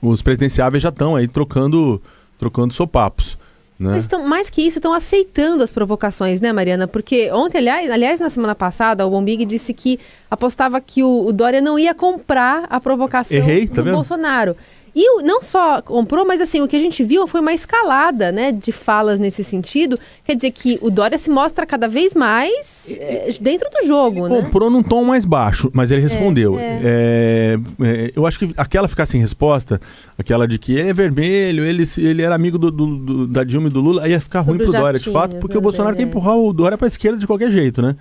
os 0.00 0.22
presidenciáveis 0.22 0.82
já 0.82 0.88
estão 0.88 1.16
aí 1.16 1.26
trocando, 1.26 2.00
trocando 2.38 2.72
sopapos. 2.72 3.36
Né? 3.82 3.90
Mas 3.90 4.02
estão, 4.02 4.24
mais 4.24 4.48
que 4.48 4.62
isso, 4.62 4.78
estão 4.78 4.92
aceitando 4.92 5.62
as 5.62 5.72
provocações, 5.72 6.40
né, 6.40 6.52
Mariana? 6.52 6.86
Porque 6.86 7.32
ontem, 7.32 7.58
aliás, 7.58 7.90
aliás 7.90 8.20
na 8.20 8.30
semana 8.30 8.54
passada, 8.54 9.04
o 9.04 9.10
Bombig 9.10 9.44
disse 9.44 9.74
que 9.74 9.98
apostava 10.30 10.80
que 10.80 11.02
o, 11.02 11.26
o 11.26 11.32
Dória 11.32 11.60
não 11.60 11.76
ia 11.76 11.92
comprar 11.92 12.64
a 12.70 12.80
provocação 12.80 13.36
Errei, 13.36 13.66
tá 13.66 13.76
do 13.76 13.84
vendo? 13.84 13.94
Bolsonaro. 13.94 14.56
E 14.94 15.22
não 15.22 15.40
só 15.40 15.80
comprou, 15.80 16.26
mas 16.26 16.40
assim, 16.40 16.60
o 16.60 16.68
que 16.68 16.76
a 16.76 16.78
gente 16.78 17.02
viu 17.02 17.26
foi 17.26 17.40
uma 17.40 17.54
escalada, 17.54 18.30
né, 18.30 18.52
de 18.52 18.70
falas 18.70 19.18
nesse 19.18 19.42
sentido. 19.42 19.98
Quer 20.22 20.36
dizer 20.36 20.50
que 20.50 20.78
o 20.82 20.90
Dória 20.90 21.16
se 21.16 21.30
mostra 21.30 21.64
cada 21.64 21.88
vez 21.88 22.14
mais 22.14 22.86
é, 22.90 23.34
dentro 23.40 23.70
do 23.70 23.86
jogo, 23.86 24.26
ele 24.26 24.34
né? 24.34 24.42
Comprou 24.42 24.68
num 24.68 24.82
tom 24.82 25.02
mais 25.04 25.24
baixo, 25.24 25.70
mas 25.72 25.90
ele 25.90 26.02
respondeu. 26.02 26.58
É, 26.58 26.80
é. 26.82 27.58
é, 27.82 28.12
eu 28.14 28.26
acho 28.26 28.38
que 28.38 28.52
aquela 28.54 28.86
ficar 28.86 29.06
sem 29.06 29.18
resposta, 29.18 29.80
aquela 30.18 30.46
de 30.46 30.58
que 30.58 30.74
ele 30.74 30.90
é 30.90 30.92
vermelho, 30.92 31.64
ele, 31.64 31.84
ele 31.96 32.20
era 32.20 32.34
amigo 32.34 32.58
do, 32.58 32.70
do, 32.70 32.96
do 32.96 33.26
da 33.26 33.44
Dilma 33.44 33.68
e 33.68 33.70
do 33.70 33.80
Lula, 33.80 34.04
aí 34.04 34.10
ia 34.10 34.20
ficar 34.20 34.44
Sobre 34.44 34.58
ruim 34.64 34.70
pro 34.70 34.78
Dória, 34.78 35.00
de 35.00 35.10
fato, 35.10 35.36
porque 35.36 35.56
o 35.56 35.60
Bolsonaro 35.60 35.96
quer 35.96 36.02
empurrar 36.02 36.36
o 36.36 36.52
Dória 36.52 36.76
pra 36.76 36.86
esquerda 36.86 37.18
de 37.18 37.26
qualquer 37.26 37.50
jeito, 37.50 37.80
né? 37.80 37.96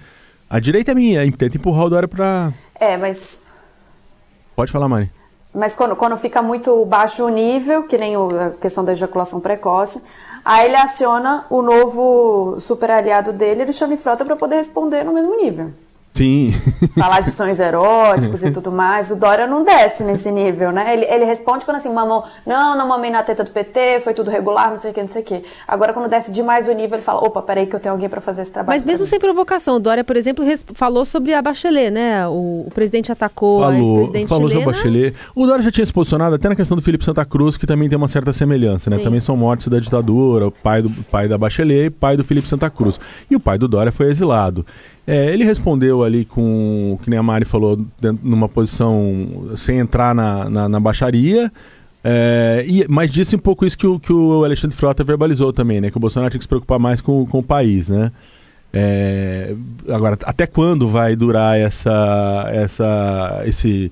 A 0.50 0.60
direita 0.60 0.92
é 0.92 0.96
minha, 0.96 1.32
tenta 1.32 1.56
empurrar 1.56 1.86
o 1.86 1.90
Dória 1.90 2.10
pra... 2.10 2.54
É, 2.78 2.98
mas... 2.98 3.40
Pode 4.54 4.70
falar, 4.70 4.90
Mari. 4.90 5.10
Mas 5.54 5.76
quando, 5.76 5.96
quando 5.96 6.18
fica 6.18 6.42
muito 6.42 6.86
baixo 6.86 7.26
o 7.26 7.30
nível, 7.30 7.84
que 7.84 7.98
nem 7.98 8.16
a 8.16 8.52
questão 8.52 8.84
da 8.84 8.94
ejaculação 8.94 9.40
precoce, 9.40 10.02
aí 10.46 10.66
ele 10.66 10.78
aciona 10.78 11.46
o 11.50 11.62
novo 11.62 12.60
super 12.60 12.90
aliado 12.90 13.34
dele, 13.34 13.64
Alexandre 13.64 13.98
Frota, 13.98 14.24
para 14.24 14.36
poder 14.36 14.56
responder 14.56 15.04
no 15.04 15.14
mesmo 15.14 15.36
nível. 15.36 15.72
Sim. 16.14 16.54
Falar 16.98 17.22
de 17.22 17.32
sonhos 17.32 17.60
eróticos 17.60 18.44
e 18.44 18.52
tudo 18.52 18.72
mais. 18.72 19.10
O 19.12 19.16
Dória 19.16 19.48
não 19.48 19.64
desce 19.64 20.04
nesse 20.04 20.32
nível, 20.32 20.72
né? 20.72 20.94
Ele, 20.94 21.06
ele 21.06 21.26
responde 21.26 21.64
quando 21.64 21.78
assim, 21.78 21.92
mamão, 21.92 22.24
não, 22.46 22.78
não 22.78 22.88
mamei 22.88 23.10
na 23.10 23.24
teta 23.24 23.44
do 23.44 23.52
PT, 23.52 24.02
foi 24.02 24.14
tudo 24.14 24.30
regular, 24.30 24.72
não 24.72 24.78
sei 24.78 24.92
o 24.92 24.94
que, 24.94 25.02
não 25.02 25.10
sei 25.10 25.22
o 25.22 25.26
que. 25.26 25.44
Agora, 25.68 25.94
quando 25.94 26.10
desce 26.10 26.32
demais 26.32 26.68
o 26.68 26.72
nível, 26.74 26.98
ele 26.98 27.04
fala, 27.04 27.22
opa, 27.22 27.42
peraí 27.42 27.66
que 27.66 27.76
eu 27.76 27.80
tenho 27.80 27.94
alguém 27.94 28.10
para 28.10 28.20
fazer 28.20 28.42
esse 28.42 28.52
trabalho. 28.52 28.78
Mas 28.78 28.84
mesmo 28.84 29.06
sem 29.06 29.20
provocação, 29.20 29.76
o 29.76 29.80
Dória, 29.80 30.04
por 30.04 30.18
exemplo, 30.18 30.46
falou 30.74 31.06
sobre 31.06 31.34
a 31.34 31.42
Bachelet, 31.42 31.90
né? 31.90 32.28
O, 32.28 32.66
o 32.68 32.72
presidente 32.74 33.12
atacou 33.12 33.62
falou, 33.62 33.74
a 33.74 33.80
ex-presidente 33.80 34.28
Falou 34.28 34.50
chilena. 34.50 34.66
sobre 34.66 34.78
a 34.78 34.82
Bachelet. 34.82 35.16
O 35.34 35.46
Dória 35.46 35.64
já 35.64 35.72
tinha 35.72 35.86
se 35.86 35.94
posicionado 35.94 36.36
até 36.36 36.50
na 36.50 36.56
questão 36.56 36.76
do 36.76 36.84
Felipe 36.84 37.06
Santa 37.06 37.24
Cruz, 37.24 37.58
que 37.58 37.66
também 37.66 37.88
tem 37.88 37.98
uma 37.98 38.08
certa 38.08 38.34
semelhança, 38.34 38.90
né? 38.90 38.98
Sim. 38.98 39.04
Também 39.04 39.22
são 39.22 39.38
mortes 39.38 39.68
da 39.68 39.80
ditadura, 39.80 40.48
o 40.48 40.52
pai, 40.52 40.82
do, 40.82 40.90
pai 41.06 41.28
da 41.28 41.38
Bachelet 41.38 41.86
e 41.86 41.90
pai 41.90 42.18
do 42.18 42.24
Felipe 42.24 42.48
Santa 42.48 42.70
Cruz. 42.70 43.00
E 43.30 43.36
o 43.36 43.40
pai 43.40 43.58
do 43.58 43.68
Dória 43.68 43.92
foi 43.92 44.08
exilado. 44.08 44.66
É, 45.06 45.34
ele 45.34 45.44
respondeu 45.44 46.04
ali 46.04 46.26
com, 46.26 46.98
que 47.04 47.10
nem 47.10 47.18
a 47.18 47.24
Mari 47.24 47.46
falou, 47.46 47.76
dentro, 48.00 48.20
numa 48.24 48.48
posição 48.48 49.52
sem 49.58 49.80
entrar 49.80 50.14
na, 50.14 50.50
na, 50.50 50.70
na 50.70 50.80
baixaria. 50.80 51.52
É, 52.04 52.64
e, 52.68 52.86
mas 52.88 53.12
disse 53.12 53.36
um 53.36 53.40
pouco 53.40 53.66
isso 53.66 53.78
que 53.78 53.86
o, 53.88 54.00
que 54.00 54.12
o 54.12 54.44
Alexandre 54.44 54.76
Frota 54.76 55.04
verbalizou 55.04 55.52
também, 55.54 55.82
né? 55.82 55.92
Que 55.92 55.98
o 55.98 56.00
Bolsonaro 56.00 56.32
tinha 56.32 56.40
que 56.40 56.44
se 56.44 56.50
preocupar 56.50 56.80
mais 56.80 57.02
com, 57.02 57.26
com 57.26 57.40
o 57.40 57.44
país, 57.44 57.90
né? 57.90 58.12
É, 58.74 59.54
agora, 59.90 60.18
até 60.24 60.48
quando 60.48 60.88
vai 60.88 61.16
durar 61.16 61.60
essa, 61.60 62.50
essa, 62.54 63.44
esse 63.46 63.92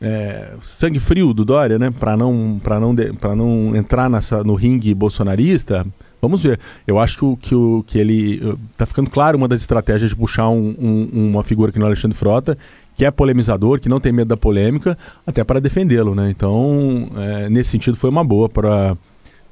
é, 0.00 0.52
sangue 0.62 0.98
frio 0.98 1.32
do 1.32 1.44
Dória, 1.44 1.78
né? 1.78 1.92
Para 1.98 2.16
não, 2.16 2.60
não, 2.80 3.36
não 3.36 3.76
entrar 3.76 4.10
nessa, 4.10 4.44
no 4.44 4.54
ringue 4.54 4.94
bolsonarista? 4.94 5.86
Vamos 6.22 6.40
ver. 6.40 6.60
Eu 6.86 7.00
acho 7.00 7.18
que, 7.18 7.24
o, 7.24 7.36
que, 7.36 7.52
o, 7.52 7.84
que 7.84 7.98
ele. 7.98 8.56
Tá 8.76 8.86
ficando 8.86 9.10
claro 9.10 9.36
uma 9.36 9.48
das 9.48 9.60
estratégias 9.60 10.10
de 10.10 10.16
puxar 10.16 10.48
um, 10.50 10.72
um, 10.78 11.30
uma 11.30 11.42
figura 11.42 11.72
que 11.72 11.80
não 11.80 11.86
é 11.86 11.88
Alexandre 11.88 12.16
Frota, 12.16 12.56
que 12.96 13.04
é 13.04 13.10
polemizador, 13.10 13.80
que 13.80 13.88
não 13.88 13.98
tem 13.98 14.12
medo 14.12 14.28
da 14.28 14.36
polêmica, 14.36 14.96
até 15.26 15.42
para 15.42 15.60
defendê-lo, 15.60 16.14
né? 16.14 16.30
Então, 16.30 17.10
é, 17.16 17.50
nesse 17.50 17.70
sentido, 17.70 17.96
foi 17.96 18.08
uma 18.08 18.22
boa 18.22 18.48
para 18.48 18.96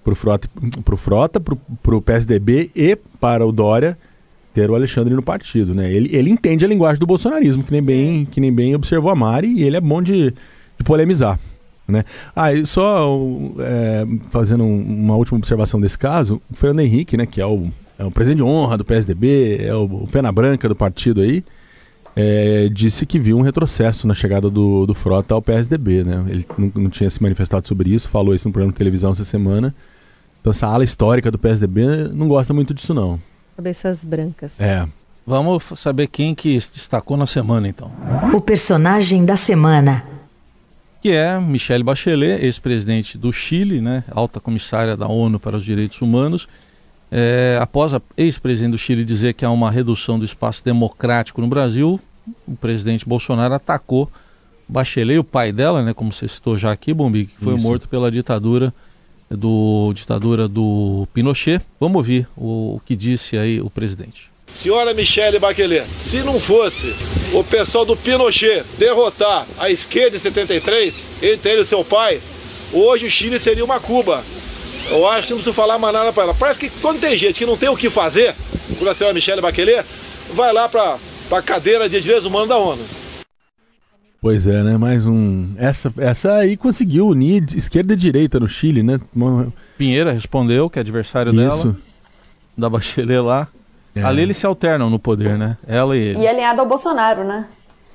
o 0.04 0.14
Frota, 0.14 0.48
pro 0.84 0.96
Frota 0.96 1.40
pro, 1.40 1.56
pro 1.82 2.00
PSDB 2.00 2.70
e 2.76 2.96
para 3.18 3.44
o 3.44 3.50
Dória 3.50 3.98
ter 4.54 4.70
o 4.70 4.74
Alexandre 4.76 5.12
no 5.12 5.22
partido, 5.22 5.74
né? 5.74 5.92
Ele, 5.92 6.14
ele 6.14 6.30
entende 6.30 6.64
a 6.64 6.68
linguagem 6.68 7.00
do 7.00 7.06
bolsonarismo, 7.06 7.64
que 7.64 7.72
nem 7.72 7.82
bem, 7.82 8.24
que 8.24 8.40
nem 8.40 8.52
bem 8.52 8.76
observou 8.76 9.10
a 9.10 9.16
Mari, 9.16 9.48
e 9.48 9.64
ele 9.64 9.76
é 9.76 9.80
bom 9.80 10.00
de, 10.00 10.30
de 10.30 10.84
polemizar. 10.84 11.36
Né? 11.90 12.04
Ah, 12.34 12.52
e 12.52 12.66
só 12.66 13.08
é, 13.58 14.06
fazendo 14.30 14.64
uma 14.64 15.16
última 15.16 15.38
observação 15.38 15.80
desse 15.80 15.98
caso, 15.98 16.40
o 16.50 16.54
Fernando 16.54 16.80
Henrique, 16.80 17.16
né, 17.16 17.26
que 17.26 17.40
é 17.40 17.46
o, 17.46 17.68
é 17.98 18.04
o 18.04 18.10
presidente 18.10 18.38
de 18.38 18.44
honra 18.44 18.78
do 18.78 18.84
PSDB, 18.84 19.58
é 19.60 19.74
o, 19.74 19.84
o 19.84 20.06
pena 20.06 20.30
branca 20.30 20.68
do 20.68 20.76
partido 20.76 21.20
aí, 21.20 21.44
é, 22.16 22.68
disse 22.68 23.06
que 23.06 23.18
viu 23.18 23.38
um 23.38 23.42
retrocesso 23.42 24.06
na 24.06 24.14
chegada 24.14 24.50
do, 24.50 24.86
do 24.86 24.94
Frota 24.94 25.34
ao 25.34 25.42
PSDB. 25.42 26.04
Né? 26.04 26.24
Ele 26.28 26.46
não, 26.58 26.72
não, 26.74 26.90
tinha 26.90 27.08
se 27.08 27.22
manifestado 27.22 27.66
sobre 27.66 27.90
isso, 27.90 28.08
falou 28.08 28.34
isso 28.34 28.48
no 28.48 28.52
programa 28.52 28.72
de 28.72 28.78
televisão 28.78 29.12
essa 29.12 29.24
semana. 29.24 29.74
Então 30.40 30.50
essa 30.50 30.66
ala 30.66 30.84
histórica 30.84 31.30
do 31.30 31.38
PSDB 31.38 32.08
não 32.12 32.28
gosta 32.28 32.52
muito 32.52 32.72
disso 32.74 32.94
não. 32.94 33.20
Cabeças 33.56 34.02
brancas. 34.04 34.58
É. 34.58 34.86
Vamos 35.26 35.64
saber 35.76 36.06
quem 36.06 36.34
que 36.34 36.60
se 36.60 36.72
destacou 36.72 37.16
na 37.16 37.26
semana 37.26 37.68
então. 37.68 37.92
O 38.34 38.40
personagem 38.40 39.24
da 39.24 39.36
semana 39.36 40.04
que 41.00 41.10
é 41.10 41.38
Michelle 41.40 41.84
Bachelet, 41.84 42.44
ex-presidente 42.44 43.16
do 43.16 43.32
Chile, 43.32 43.80
né, 43.80 44.04
alta 44.10 44.38
comissária 44.40 44.96
da 44.96 45.06
ONU 45.06 45.40
para 45.40 45.56
os 45.56 45.64
Direitos 45.64 46.00
Humanos, 46.00 46.46
É, 47.12 47.58
após 47.60 47.92
a 47.92 48.00
ex-presidente 48.16 48.70
do 48.70 48.78
Chile 48.78 49.04
dizer 49.04 49.34
que 49.34 49.44
há 49.44 49.50
uma 49.50 49.68
redução 49.68 50.16
do 50.16 50.24
espaço 50.24 50.64
democrático 50.64 51.40
no 51.40 51.48
Brasil, 51.48 51.98
o 52.46 52.54
presidente 52.54 53.04
Bolsonaro 53.04 53.52
atacou 53.52 54.08
Bachelet, 54.68 55.18
o 55.18 55.24
pai 55.24 55.50
dela, 55.50 55.82
né, 55.82 55.92
como 55.92 56.12
você 56.12 56.28
citou 56.28 56.56
já 56.56 56.70
aqui, 56.70 56.94
Bombi, 56.94 57.26
que 57.26 57.36
foi 57.42 57.56
Isso. 57.56 57.62
morto 57.64 57.88
pela 57.88 58.12
ditadura 58.12 58.72
do 59.28 59.92
ditadura 59.92 60.46
do 60.46 61.08
Pinochet. 61.12 61.60
Vamos 61.80 61.96
ouvir 61.96 62.28
o, 62.36 62.76
o 62.76 62.80
que 62.86 62.94
disse 62.94 63.36
aí 63.36 63.60
o 63.60 63.68
presidente. 63.68 64.30
Senhora 64.52 64.92
Michele 64.92 65.38
Bachelet, 65.38 65.86
se 66.00 66.18
não 66.18 66.38
fosse 66.38 66.94
o 67.32 67.42
pessoal 67.42 67.84
do 67.84 67.96
Pinochet 67.96 68.64
derrotar 68.78 69.46
a 69.58 69.70
esquerda 69.70 70.16
em 70.16 70.20
73, 70.20 70.94
entre 71.22 71.50
ele 71.50 71.62
e 71.62 71.64
seu 71.64 71.84
pai, 71.84 72.20
hoje 72.72 73.06
o 73.06 73.10
Chile 73.10 73.38
seria 73.38 73.64
uma 73.64 73.80
Cuba. 73.80 74.22
Eu 74.90 75.06
acho 75.08 75.28
que 75.28 75.32
não 75.32 75.38
preciso 75.38 75.54
falar 75.54 75.78
mais 75.78 75.94
nada 75.94 76.12
para 76.12 76.24
ela. 76.24 76.34
Parece 76.34 76.58
que 76.58 76.68
quando 76.80 77.00
tem 77.00 77.16
gente 77.16 77.38
que 77.38 77.46
não 77.46 77.56
tem 77.56 77.68
o 77.68 77.76
que 77.76 77.88
fazer, 77.88 78.34
como 78.76 78.90
a 78.90 78.94
senhora 78.94 79.14
Michele 79.14 79.40
Bachelet, 79.40 79.86
vai 80.32 80.52
lá 80.52 80.68
para 80.68 80.98
a 81.30 81.42
cadeira 81.42 81.88
de 81.88 82.00
direitos 82.00 82.26
humanos 82.26 82.48
da 82.48 82.58
ONU. 82.58 82.82
Pois 84.20 84.46
é, 84.46 84.62
né? 84.62 84.76
Mais 84.76 85.06
um. 85.06 85.54
Essa, 85.56 85.92
essa 85.96 86.34
aí 86.34 86.56
conseguiu 86.56 87.08
unir 87.08 87.44
esquerda 87.56 87.94
e 87.94 87.96
direita 87.96 88.38
no 88.38 88.46
Chile, 88.46 88.82
né? 88.82 89.00
Pinheira 89.78 90.12
respondeu, 90.12 90.68
que 90.68 90.78
é 90.78 90.82
adversário 90.82 91.30
Isso. 91.30 91.38
dela, 91.38 91.76
da 92.56 92.68
Bachelet 92.68 93.20
lá. 93.20 93.48
É. 94.00 94.04
Ali 94.04 94.22
eles 94.22 94.36
se 94.36 94.46
alternam 94.46 94.90
no 94.90 94.98
poder, 94.98 95.36
né? 95.38 95.56
Ela 95.66 95.96
e 95.96 96.00
ele. 96.00 96.20
E 96.20 96.28
alinhado 96.28 96.60
ao 96.60 96.66
Bolsonaro, 96.66 97.24
né? 97.24 97.46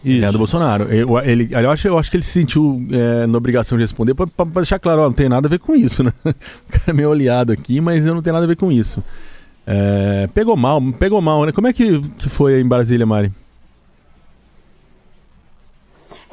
Isso. 0.04 0.14
Alinhado 0.14 0.38
ao 0.38 0.40
Bolsonaro. 0.40 0.84
Eu, 0.86 1.18
ele, 1.20 1.50
eu, 1.52 1.72
acho, 1.72 1.88
eu 1.88 1.98
acho 1.98 2.12
que 2.12 2.18
ele 2.18 2.24
se 2.24 2.32
sentiu 2.32 2.86
é, 2.92 3.26
na 3.26 3.38
obrigação 3.38 3.78
de 3.78 3.84
responder 3.84 4.14
para 4.14 4.46
deixar 4.46 4.80
claro, 4.80 5.02
ó, 5.02 5.06
não 5.06 5.14
tem 5.14 5.28
nada 5.30 5.48
a 5.48 5.50
ver 5.50 5.60
com 5.60 5.76
isso, 5.76 6.04
né? 6.04 6.12
O 6.26 6.72
cara 6.72 6.84
é 6.88 6.94
meio 6.94 7.10
oleado 7.10 7.52
aqui, 7.52 7.82
mas 7.82 8.06
eu 8.06 8.14
não 8.14 8.22
tenho 8.22 8.34
nada 8.34 8.46
a 8.46 8.48
ver 8.48 8.56
com 8.56 8.72
isso. 8.72 9.04
É, 9.66 10.30
pegou 10.34 10.56
mal, 10.56 10.80
pegou 11.00 11.20
mal, 11.22 11.46
né? 11.46 11.52
Como 11.52 11.68
é 11.68 11.74
que, 11.74 12.00
que 12.00 12.30
foi 12.30 12.62
em 12.62 12.68
Brasília, 12.68 13.06
Mari? 13.06 13.32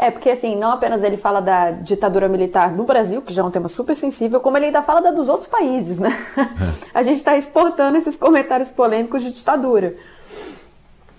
É, 0.03 0.11
porque 0.11 0.31
assim, 0.31 0.57
não 0.57 0.73
apenas 0.73 1.05
ele 1.05 1.17
fala 1.17 1.41
da 1.41 1.71
ditadura 1.71 2.29
militar 2.29 2.73
no 2.73 2.83
Brasil, 2.83 3.23
que 3.23 3.33
já 3.33 3.41
é 3.41 3.45
um 3.45 3.53
tema 3.53 3.69
super 3.69 3.95
sensível, 3.95 4.41
como 4.41 4.57
ele 4.57 4.67
ainda 4.67 4.83
fala 4.83 5.01
da 5.01 5.12
dos 5.12 5.29
outros 5.29 5.49
países, 5.49 6.01
né? 6.01 6.11
É. 6.37 6.91
A 6.99 7.05
gente 7.05 7.19
está 7.19 7.37
exportando 7.37 7.97
esses 7.97 8.17
comentários 8.17 8.73
polêmicos 8.73 9.23
de 9.23 9.31
ditadura. 9.31 9.95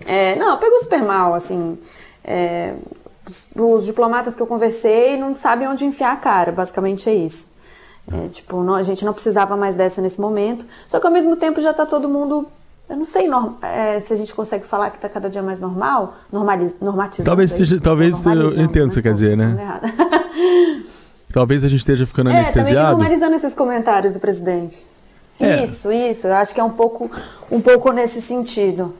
É, 0.04 0.36
não, 0.36 0.58
pegou 0.58 0.78
super 0.80 1.02
mal, 1.02 1.32
assim. 1.32 1.78
É, 2.22 2.74
os, 3.26 3.46
os, 3.56 3.86
diplomatas 3.86 4.34
que 4.34 4.42
eu 4.42 4.46
conversei 4.46 5.16
não 5.16 5.34
sabem 5.34 5.66
onde 5.66 5.86
enfiar 5.86 6.12
a 6.12 6.16
cara, 6.16 6.52
basicamente 6.52 7.08
é 7.08 7.14
isso. 7.14 7.50
É, 8.12 8.28
tipo, 8.28 8.62
não, 8.62 8.74
a 8.74 8.82
gente 8.82 9.02
não 9.02 9.14
precisava 9.14 9.56
mais 9.56 9.74
dessa 9.74 10.02
nesse 10.02 10.20
momento, 10.20 10.66
só 10.86 11.00
que 11.00 11.06
ao 11.06 11.12
mesmo 11.12 11.36
tempo 11.36 11.58
já 11.58 11.70
está 11.70 11.86
todo 11.86 12.06
mundo 12.06 12.46
eu 12.88 12.96
não 12.96 13.04
sei 13.04 13.28
é, 13.62 13.98
se 13.98 14.12
a 14.12 14.16
gente 14.16 14.34
consegue 14.34 14.66
falar 14.66 14.90
que 14.90 14.96
está 14.96 15.08
cada 15.08 15.30
dia 15.30 15.42
mais 15.42 15.60
normal, 15.60 16.16
normaliz, 16.30 16.76
normatizando. 16.80 17.26
Talvez, 17.26 17.52
esteja, 17.52 17.80
talvez 17.80 18.24
eu 18.24 18.60
entendo 18.60 18.86
o 18.86 18.88
que 18.88 18.94
você 18.94 19.02
quer 19.02 19.14
dizer, 19.14 19.36
né? 19.36 19.80
talvez 21.32 21.64
a 21.64 21.68
gente 21.68 21.80
esteja 21.80 22.06
ficando 22.06 22.30
é, 22.30 22.36
anestesiado. 22.36 22.74
Também 22.74 22.90
normalizando 22.92 23.34
esses 23.36 23.54
comentários 23.54 24.14
do 24.14 24.20
presidente. 24.20 24.86
É. 25.40 25.64
Isso, 25.64 25.90
isso. 25.90 26.26
Eu 26.26 26.34
acho 26.34 26.54
que 26.54 26.60
é 26.60 26.64
um 26.64 26.70
pouco, 26.70 27.10
um 27.50 27.60
pouco 27.60 27.90
nesse 27.90 28.20
sentido. 28.20 28.94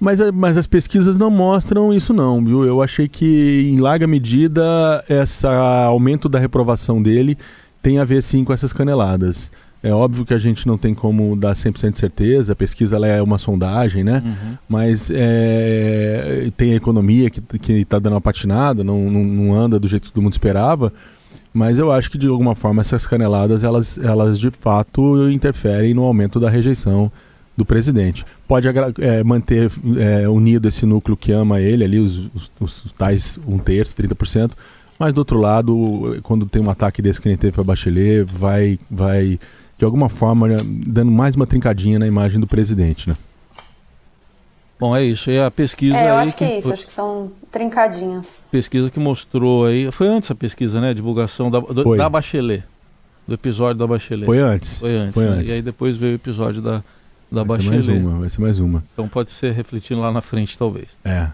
Mas, 0.00 0.18
mas 0.32 0.56
as 0.56 0.66
pesquisas 0.66 1.16
não 1.16 1.30
mostram 1.30 1.92
isso 1.92 2.14
não, 2.14 2.42
viu? 2.44 2.64
Eu 2.64 2.80
achei 2.80 3.08
que 3.08 3.68
em 3.68 3.78
larga 3.78 4.06
medida 4.06 5.04
esse 5.08 5.46
aumento 5.46 6.28
da 6.28 6.38
reprovação 6.38 7.02
dele 7.02 7.36
tem 7.82 7.98
a 7.98 8.04
ver 8.04 8.22
sim 8.22 8.44
com 8.44 8.52
essas 8.52 8.72
caneladas. 8.72 9.50
É 9.82 9.92
óbvio 9.92 10.24
que 10.24 10.34
a 10.34 10.38
gente 10.38 10.66
não 10.66 10.76
tem 10.76 10.92
como 10.92 11.36
dar 11.36 11.54
100% 11.54 11.92
de 11.92 11.98
certeza, 11.98 12.52
a 12.52 12.56
pesquisa 12.56 12.96
ela 12.96 13.06
é 13.06 13.22
uma 13.22 13.38
sondagem, 13.38 14.02
né? 14.02 14.22
Uhum. 14.24 14.58
Mas 14.68 15.08
é, 15.12 16.50
tem 16.56 16.72
a 16.72 16.76
economia 16.76 17.30
que 17.30 17.72
está 17.72 17.98
dando 17.98 18.14
uma 18.14 18.20
patinada, 18.20 18.82
não, 18.82 19.08
não, 19.10 19.22
não, 19.22 19.54
anda 19.54 19.78
do 19.78 19.86
jeito 19.86 20.08
que 20.08 20.12
todo 20.12 20.22
mundo 20.22 20.32
esperava. 20.32 20.92
Mas 21.54 21.78
eu 21.78 21.92
acho 21.92 22.10
que 22.10 22.18
de 22.18 22.26
alguma 22.26 22.54
forma 22.54 22.82
essas 22.82 23.06
caneladas 23.06 23.62
elas, 23.62 23.98
elas 23.98 24.38
de 24.38 24.50
fato 24.50 25.30
interferem 25.30 25.94
no 25.94 26.02
aumento 26.02 26.40
da 26.40 26.50
rejeição 26.50 27.10
do 27.56 27.64
presidente. 27.64 28.24
Pode 28.46 28.68
é, 28.68 29.24
manter 29.24 29.70
é, 29.96 30.28
unido 30.28 30.68
esse 30.68 30.84
núcleo 30.86 31.16
que 31.16 31.32
ama 31.32 31.60
ele, 31.60 31.84
ali, 31.84 31.98
os, 31.98 32.28
os, 32.60 32.84
os 32.84 32.92
tais 32.92 33.38
um 33.46 33.58
terço, 33.58 33.96
30%, 33.96 34.52
mas 34.98 35.14
do 35.14 35.18
outro 35.18 35.40
lado, 35.40 36.20
quando 36.22 36.46
tem 36.46 36.60
um 36.60 36.70
ataque 36.70 37.00
desse 37.00 37.20
que 37.20 37.28
nem 37.28 37.36
teve 37.36 37.52
para 37.52 37.64
Bachelet, 37.64 38.24
vai, 38.24 38.78
vai 38.90 39.38
de 39.78 39.84
alguma 39.84 40.08
forma, 40.08 40.48
dando 40.86 41.10
mais 41.10 41.36
uma 41.36 41.46
trincadinha 41.46 42.00
na 42.00 42.06
imagem 42.06 42.40
do 42.40 42.46
presidente, 42.48 43.08
né? 43.08 43.14
Bom, 44.78 44.94
é 44.94 45.04
isso. 45.04 45.30
E 45.30 45.40
a 45.40 45.50
pesquisa 45.50 45.96
é, 45.96 46.10
eu 46.10 46.14
acho 46.14 46.32
que, 46.32 46.38
que 46.38 46.44
é 46.44 46.58
isso. 46.58 46.72
Acho 46.72 46.86
que 46.86 46.92
são 46.92 47.30
trincadinhas. 47.50 48.44
Pesquisa 48.50 48.90
que 48.90 48.98
mostrou 48.98 49.66
aí... 49.66 49.90
Foi 49.90 50.08
antes 50.08 50.30
a 50.30 50.34
pesquisa, 50.34 50.80
né? 50.80 50.94
Divulgação 50.94 51.50
da, 51.50 51.60
do, 51.60 51.96
da 51.96 52.08
Bachelet. 52.08 52.64
Do 53.26 53.34
episódio 53.34 53.76
da 53.76 53.86
Bachelet. 53.86 54.24
Foi 54.24 54.38
antes. 54.38 54.78
Foi 54.78 54.94
antes. 54.96 55.14
Foi 55.14 55.24
né? 55.24 55.30
antes. 55.30 55.48
E 55.48 55.52
aí 55.52 55.62
depois 55.62 55.96
veio 55.96 56.12
o 56.12 56.14
episódio 56.16 56.60
da, 56.60 56.82
da 57.30 57.42
vai 57.42 57.58
Bachelet. 57.58 57.84
Ser 57.84 57.92
mais 57.92 58.04
uma, 58.04 58.18
vai 58.18 58.30
ser 58.30 58.40
mais 58.40 58.58
uma. 58.58 58.84
Então 58.92 59.08
pode 59.08 59.30
ser 59.30 59.52
refletindo 59.52 60.00
lá 60.00 60.12
na 60.12 60.20
frente, 60.20 60.56
talvez. 60.56 60.88
É. 61.04 61.28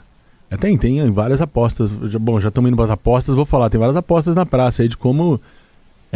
é 0.51 0.57
tem, 0.57 0.77
tem 0.79 1.11
várias 1.11 1.41
apostas. 1.41 1.91
Bom, 2.21 2.41
já 2.41 2.49
estamos 2.49 2.69
indo 2.69 2.77
para 2.77 2.87
as 2.87 2.91
apostas, 2.91 3.35
vou 3.35 3.45
falar. 3.45 3.69
Tem 3.69 3.79
várias 3.79 3.97
apostas 3.97 4.35
na 4.35 4.47
praça 4.47 4.83
aí 4.83 4.89
de 4.89 4.97
como 4.97 5.41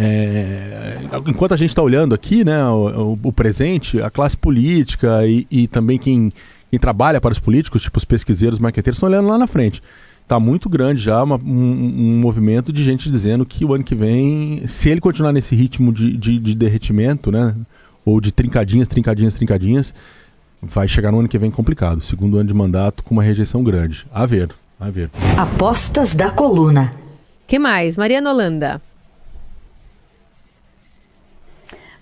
é, 0.00 0.96
enquanto 1.26 1.54
a 1.54 1.56
gente 1.56 1.70
está 1.70 1.82
olhando 1.82 2.14
aqui, 2.14 2.44
né, 2.44 2.64
o, 2.66 3.14
o, 3.14 3.18
o, 3.24 3.32
presente, 3.32 4.00
a 4.00 4.08
classe 4.08 4.36
política 4.36 5.26
e, 5.26 5.44
e 5.50 5.66
também 5.66 5.98
quem, 5.98 6.32
quem, 6.70 6.78
trabalha 6.78 7.20
para 7.20 7.32
os 7.32 7.40
políticos, 7.40 7.82
tipo 7.82 7.98
os 7.98 8.04
pesquiseiros, 8.04 8.60
marqueteiros, 8.60 8.96
estão 8.96 9.08
olhando 9.08 9.26
lá 9.26 9.36
na 9.36 9.48
frente. 9.48 9.82
Está 10.22 10.38
muito 10.38 10.68
grande 10.68 11.02
já 11.02 11.20
uma, 11.22 11.36
um, 11.36 11.40
um, 11.40 12.20
movimento 12.20 12.72
de 12.72 12.84
gente 12.84 13.10
dizendo 13.10 13.44
que 13.44 13.64
o 13.64 13.74
ano 13.74 13.82
que 13.82 13.94
vem, 13.94 14.62
se 14.68 14.88
ele 14.88 15.00
continuar 15.00 15.32
nesse 15.32 15.56
ritmo 15.56 15.92
de, 15.92 16.16
de, 16.16 16.38
de 16.38 16.54
derretimento, 16.54 17.32
né, 17.32 17.56
ou 18.04 18.20
de 18.20 18.30
trincadinhas, 18.30 18.86
trincadinhas, 18.86 19.34
trincadinhas, 19.34 19.92
vai 20.62 20.86
chegar 20.86 21.10
no 21.10 21.18
ano 21.18 21.28
que 21.28 21.38
vem 21.38 21.50
complicado. 21.50 22.02
Segundo 22.02 22.38
ano 22.38 22.46
de 22.46 22.54
mandato 22.54 23.02
com 23.02 23.14
uma 23.14 23.22
rejeição 23.22 23.64
grande. 23.64 24.06
A 24.12 24.24
ver, 24.26 24.50
a 24.78 24.90
ver. 24.90 25.10
Apostas 25.36 26.14
da 26.14 26.30
coluna. 26.30 26.92
que 27.48 27.58
mais? 27.58 27.96
Mariana 27.96 28.30
Holanda. 28.30 28.80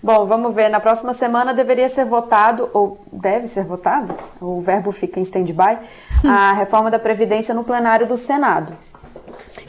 Bom, 0.07 0.25
vamos 0.25 0.55
ver. 0.55 0.69
Na 0.69 0.79
próxima 0.79 1.13
semana 1.13 1.53
deveria 1.53 1.89
ser 1.89 2.05
votado, 2.05 2.71
ou 2.73 3.01
deve 3.11 3.49
ser 3.49 3.65
votado, 3.65 4.15
o 4.41 4.61
verbo 4.61 4.93
fica 4.93 5.19
em 5.19 5.25
stand-by, 5.25 5.81
a 6.23 6.53
reforma 6.53 6.93
da 6.93 6.97
Previdência 6.97 7.53
no 7.53 7.65
plenário 7.65 8.07
do 8.07 8.17
Senado. 8.17 8.73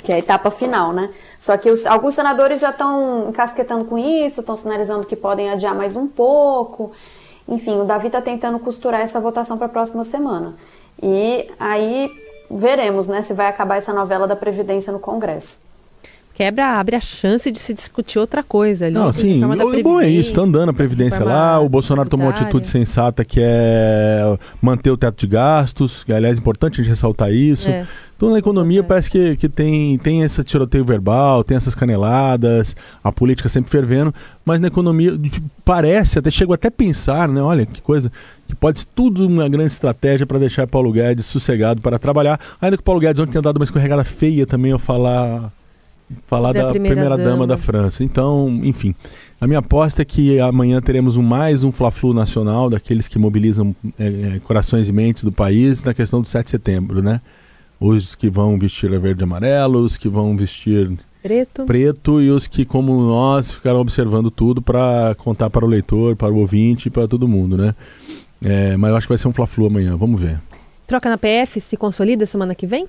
Que 0.04 0.12
é 0.12 0.16
a 0.16 0.20
etapa 0.20 0.52
final, 0.52 0.94
né? 0.94 1.10
Só 1.40 1.58
que 1.58 1.72
os, 1.72 1.88
alguns 1.88 2.14
senadores 2.14 2.62
já 2.62 2.70
estão 2.70 3.30
encasquetando 3.30 3.86
com 3.86 3.98
isso, 3.98 4.42
estão 4.42 4.56
sinalizando 4.56 5.08
que 5.08 5.16
podem 5.16 5.50
adiar 5.50 5.74
mais 5.74 5.96
um 5.96 6.06
pouco. 6.06 6.92
Enfim, 7.48 7.80
o 7.80 7.84
Davi 7.84 8.06
está 8.06 8.22
tentando 8.22 8.60
costurar 8.60 9.02
essa 9.02 9.20
votação 9.20 9.58
para 9.58 9.66
a 9.66 9.70
próxima 9.70 10.04
semana. 10.04 10.54
E 11.02 11.50
aí 11.60 12.12
veremos, 12.48 13.08
né, 13.08 13.24
se 13.24 13.34
vai 13.34 13.48
acabar 13.48 13.78
essa 13.78 13.92
novela 13.92 14.28
da 14.28 14.36
Previdência 14.36 14.94
no 14.94 15.00
Congresso 15.00 15.67
quebra, 16.38 16.80
abre 16.80 16.96
a 16.96 17.02
chance 17.02 17.52
de 17.52 17.58
se 17.58 17.74
discutir 17.74 18.20
outra 18.20 18.44
coisa 18.44 18.86
ali. 18.86 18.94
Não, 18.94 19.12
sim, 19.12 19.44
o 19.44 19.84
bom 19.84 20.00
é 20.00 20.08
isso, 20.08 20.36
tá 20.36 20.42
andando 20.42 20.70
a 20.70 20.74
Previdência 20.74 21.26
lá, 21.26 21.60
o 21.60 21.68
Bolsonaro 21.68 22.08
tomou 22.08 22.28
uma 22.28 22.32
atitude 22.32 22.68
sensata 22.68 23.26
que 23.26 23.40
é 23.42 24.38
manter 24.62 24.92
o 24.92 24.98
teto 24.98 25.20
de 25.20 25.26
gastos, 25.26 26.04
que 26.04 26.14
aliás 26.14 26.38
é 26.38 26.40
importante 26.40 26.80
a 26.80 26.84
gente 26.84 26.92
ressaltar 26.92 27.34
isso. 27.34 27.68
É. 27.68 27.88
Então 28.16 28.30
na 28.30 28.38
economia 28.38 28.82
é. 28.82 28.84
parece 28.84 29.10
que, 29.10 29.36
que 29.36 29.50
tem, 29.50 29.98
tem 29.98 30.22
esse 30.22 30.44
tiroteio 30.44 30.86
verbal, 30.86 31.44
tem 31.44 31.58
essas 31.58 31.74
caneladas, 31.74 32.76
a 33.04 33.12
política 33.12 33.50
sempre 33.50 33.72
fervendo, 33.72 34.14
mas 34.46 34.60
na 34.60 34.68
economia 34.68 35.20
parece, 35.66 36.20
até 36.20 36.30
chego 36.30 36.54
até 36.54 36.68
a 36.68 36.72
pensar, 36.72 37.28
né? 37.28 37.42
Olha 37.42 37.66
que 37.66 37.82
coisa, 37.82 38.12
que 38.48 38.54
pode 38.54 38.82
ser 38.82 38.88
tudo 38.94 39.26
uma 39.26 39.50
grande 39.50 39.74
estratégia 39.74 40.28
para 40.28 40.38
deixar 40.38 40.68
Paulo 40.68 40.92
Guedes 40.92 41.26
sossegado 41.26 41.82
para 41.82 41.98
trabalhar. 41.98 42.40
Ainda 42.62 42.78
que 42.78 42.82
o 42.82 42.86
Paulo 42.86 43.02
Guedes 43.02 43.20
ontem 43.20 43.32
tenha 43.32 43.42
dado 43.42 43.58
uma 43.58 43.66
escorregada 43.66 44.04
feia 44.04 44.46
também 44.46 44.72
ao 44.72 44.78
falar 44.78 45.52
falar 46.28 46.54
da 46.54 46.70
primeira, 46.70 46.96
primeira 46.96 47.18
dama. 47.18 47.30
dama. 47.30 47.48
da 47.48 47.58
França. 47.58 48.04
Então, 48.04 48.62
enfim, 48.64 48.96
a 49.40 49.48
minha 49.48 49.60
aposta 49.60 50.02
é 50.02 50.06
que 50.06 50.40
amanhã 50.40 50.82
teremos 50.82 51.18
um, 51.18 51.22
mais 51.22 51.64
um 51.64 51.72
Fla-Flu 51.72 52.14
nacional, 52.14 52.70
daqueles 52.70 53.08
que 53.08 53.20
mobilizam 53.20 53.76
é, 54.00 54.08
é, 54.08 54.40
corações 54.40 54.88
e 54.88 54.94
mentes 54.94 55.24
do 55.24 55.32
país 55.32 55.84
na 55.84 55.94
questão 55.94 56.22
do 56.22 56.28
7 56.28 56.46
de 56.46 56.52
setembro, 56.52 57.02
né? 57.02 57.22
Os 57.80 58.16
que 58.16 58.30
vão 58.30 58.58
vestir 58.58 58.94
a 58.94 58.98
verde 58.98 59.22
e 59.22 59.24
amarelo, 59.24 59.80
os 59.80 59.98
que 59.98 60.10
vão 60.10 60.36
vestir 60.36 60.92
preto. 61.22 61.66
preto 61.66 62.22
e 62.22 62.32
os 62.32 62.48
que, 62.48 62.66
como 62.66 63.00
nós, 63.02 63.52
ficaram 63.52 63.80
observando 63.80 64.32
tudo 64.32 64.62
para 64.62 65.16
contar 65.20 65.50
para 65.50 65.64
o 65.64 65.68
leitor, 65.68 66.16
para 66.16 66.34
o 66.34 66.38
ouvinte 66.38 66.88
e 66.88 66.90
para 66.90 67.08
todo 67.08 67.28
mundo, 67.28 67.58
né? 67.58 67.76
É, 68.44 68.78
mas 68.78 68.92
eu 68.92 68.98
acho 68.98 69.08
que 69.08 69.12
vai 69.12 69.18
ser 69.18 69.28
um 69.28 69.34
Fla-Flu 69.34 69.68
amanhã, 69.68 69.96
vamos 69.96 70.20
ver. 70.20 70.40
Troca 70.88 71.10
na 71.10 71.18
PF 71.18 71.60
se 71.60 71.76
consolida 71.76 72.26
semana 72.26 72.56
que 72.56 72.66
vem? 72.66 72.88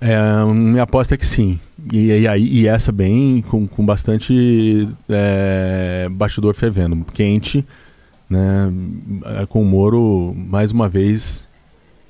É, 0.00 0.44
minha 0.52 0.82
aposta 0.82 1.14
é 1.14 1.16
que 1.16 1.26
sim. 1.26 1.58
E, 1.92 2.10
e, 2.10 2.60
e 2.60 2.68
essa 2.68 2.92
bem, 2.92 3.42
com, 3.48 3.66
com 3.66 3.84
bastante 3.84 4.88
é, 5.08 6.08
bastidor 6.10 6.54
fervendo, 6.54 7.04
quente. 7.12 7.64
né, 8.28 8.72
é, 9.40 9.46
com 9.46 9.62
o 9.62 9.64
Moro, 9.64 10.34
mais 10.36 10.72
uma 10.72 10.88
vez, 10.88 11.48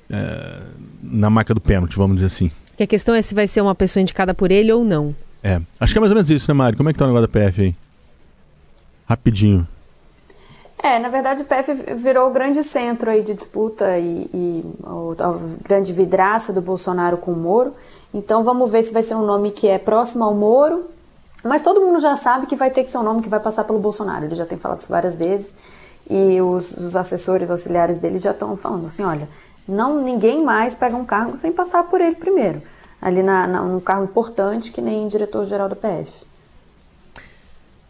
é, 0.09 0.61
na 1.01 1.29
marca 1.29 1.53
do 1.53 1.61
pênalti, 1.61 1.95
vamos 1.95 2.17
dizer 2.17 2.27
assim. 2.27 2.51
Que 2.75 2.83
a 2.83 2.87
questão 2.87 3.15
é 3.15 3.21
se 3.21 3.33
vai 3.33 3.47
ser 3.47 3.61
uma 3.61 3.75
pessoa 3.75 4.01
indicada 4.01 4.33
por 4.33 4.51
ele 4.51 4.71
ou 4.71 4.83
não. 4.83 5.15
É, 5.43 5.61
acho 5.79 5.93
que 5.93 5.97
é 5.97 6.01
mais 6.01 6.11
ou 6.11 6.15
menos 6.15 6.29
isso, 6.29 6.49
né, 6.49 6.53
Mário? 6.53 6.77
Como 6.77 6.89
é 6.89 6.93
que 6.93 6.99
tá 6.99 7.05
o 7.05 7.07
negócio 7.07 7.27
da 7.27 7.39
PF 7.39 7.61
aí? 7.61 7.75
Rapidinho. 9.07 9.67
É, 10.81 10.99
na 10.99 11.09
verdade 11.09 11.41
o 11.41 11.45
PF 11.45 11.95
virou 11.95 12.29
o 12.29 12.31
grande 12.31 12.61
centro 12.63 13.09
aí 13.09 13.23
de 13.23 13.33
disputa 13.33 13.97
e, 13.97 14.29
e 14.33 14.63
a 15.19 15.67
grande 15.67 15.91
vidraça 15.91 16.53
do 16.53 16.61
Bolsonaro 16.61 17.17
com 17.17 17.31
o 17.31 17.35
Moro. 17.35 17.73
Então 18.13 18.43
vamos 18.43 18.71
ver 18.71 18.83
se 18.83 18.93
vai 18.93 19.01
ser 19.01 19.15
um 19.15 19.25
nome 19.25 19.49
que 19.49 19.67
é 19.67 19.79
próximo 19.79 20.23
ao 20.23 20.33
Moro, 20.35 20.85
mas 21.43 21.63
todo 21.63 21.81
mundo 21.81 21.99
já 21.99 22.15
sabe 22.15 22.45
que 22.45 22.55
vai 22.55 22.69
ter 22.69 22.83
que 22.83 22.89
ser 22.89 22.99
um 22.99 23.03
nome 23.03 23.21
que 23.21 23.29
vai 23.29 23.39
passar 23.39 23.63
pelo 23.63 23.79
Bolsonaro. 23.79 24.25
Ele 24.25 24.35
já 24.35 24.45
tem 24.45 24.57
falado 24.57 24.79
isso 24.79 24.89
várias 24.89 25.15
vezes 25.15 25.55
e 26.09 26.39
os, 26.41 26.71
os 26.71 26.95
assessores 26.95 27.49
auxiliares 27.49 27.99
dele 27.99 28.19
já 28.19 28.31
estão 28.31 28.55
falando 28.55 28.85
assim, 28.85 29.03
olha, 29.03 29.27
não 29.67 30.01
ninguém 30.01 30.43
mais 30.43 30.75
pega 30.75 30.95
um 30.95 31.05
cargo 31.05 31.37
sem 31.37 31.51
passar 31.51 31.83
por 31.83 31.99
ele 31.99 32.15
primeiro, 32.15 32.61
ali 33.01 33.21
na, 33.21 33.45
na, 33.47 33.61
num 33.61 33.79
cargo 33.79 34.05
importante 34.05 34.71
que 34.71 34.81
nem 34.81 35.07
diretor-geral 35.07 35.67
da 35.67 35.75
PF. 35.75 36.26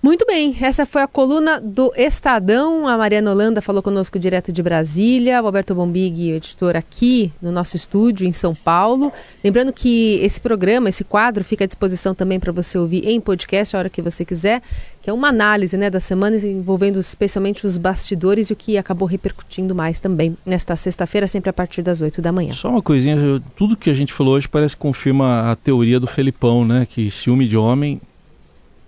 Muito 0.08 0.26
bem, 0.26 0.56
essa 0.62 0.86
foi 0.86 1.02
a 1.02 1.08
coluna 1.08 1.60
do 1.60 1.92
Estadão. 1.94 2.88
A 2.88 2.98
Mariana 2.98 3.30
Holanda 3.30 3.60
falou 3.62 3.84
conosco 3.84 4.18
direto 4.18 4.54
de 4.54 4.64
Brasília. 4.64 5.44
O 5.44 5.46
Alberto 5.46 5.76
Bombig, 5.76 6.32
editor 6.32 6.78
aqui 6.78 7.30
no 7.42 7.52
nosso 7.52 7.76
estúdio 7.76 8.26
em 8.26 8.32
São 8.32 8.56
Paulo. 8.56 9.12
Lembrando 9.44 9.74
que 9.74 10.18
esse 10.24 10.40
programa, 10.40 10.88
esse 10.88 11.04
quadro, 11.04 11.44
fica 11.44 11.66
à 11.66 11.68
disposição 11.68 12.16
também 12.16 12.40
para 12.40 12.54
você 12.54 12.78
ouvir 12.78 13.06
em 13.06 13.20
podcast 13.20 13.76
a 13.76 13.80
hora 13.80 13.90
que 13.90 14.02
você 14.02 14.24
quiser, 14.24 14.62
que 15.02 15.10
é 15.10 15.14
uma 15.14 15.28
análise 15.28 15.76
né, 15.76 15.90
da 15.90 16.00
semana 16.00 16.38
envolvendo 16.38 17.02
especialmente 17.02 17.68
os 17.68 17.78
bastidores 17.78 18.50
e 18.50 18.54
o 18.54 18.56
que 18.56 18.78
acabou 18.78 19.10
repercutindo 19.10 19.76
mais 19.76 20.00
também 20.00 20.38
nesta 20.46 20.78
sexta-feira, 20.78 21.28
sempre 21.28 21.50
a 21.50 21.54
partir 21.54 21.82
das 21.82 22.00
8 22.00 22.22
da 22.22 22.32
manhã. 22.32 22.54
Só 22.54 22.70
uma 22.70 22.82
coisinha, 22.82 23.18
tudo 23.58 23.76
que 23.76 23.90
a 23.90 23.94
gente 23.94 24.14
falou 24.14 24.36
hoje 24.36 24.48
parece 24.48 24.74
que 24.74 24.82
confirma 24.82 25.52
a 25.52 25.56
teoria 25.58 26.00
do 26.00 26.08
Felipão, 26.08 26.64
né? 26.64 26.88
Que 26.90 27.12
ciúme 27.12 27.46
de 27.46 27.58
homem 27.58 28.00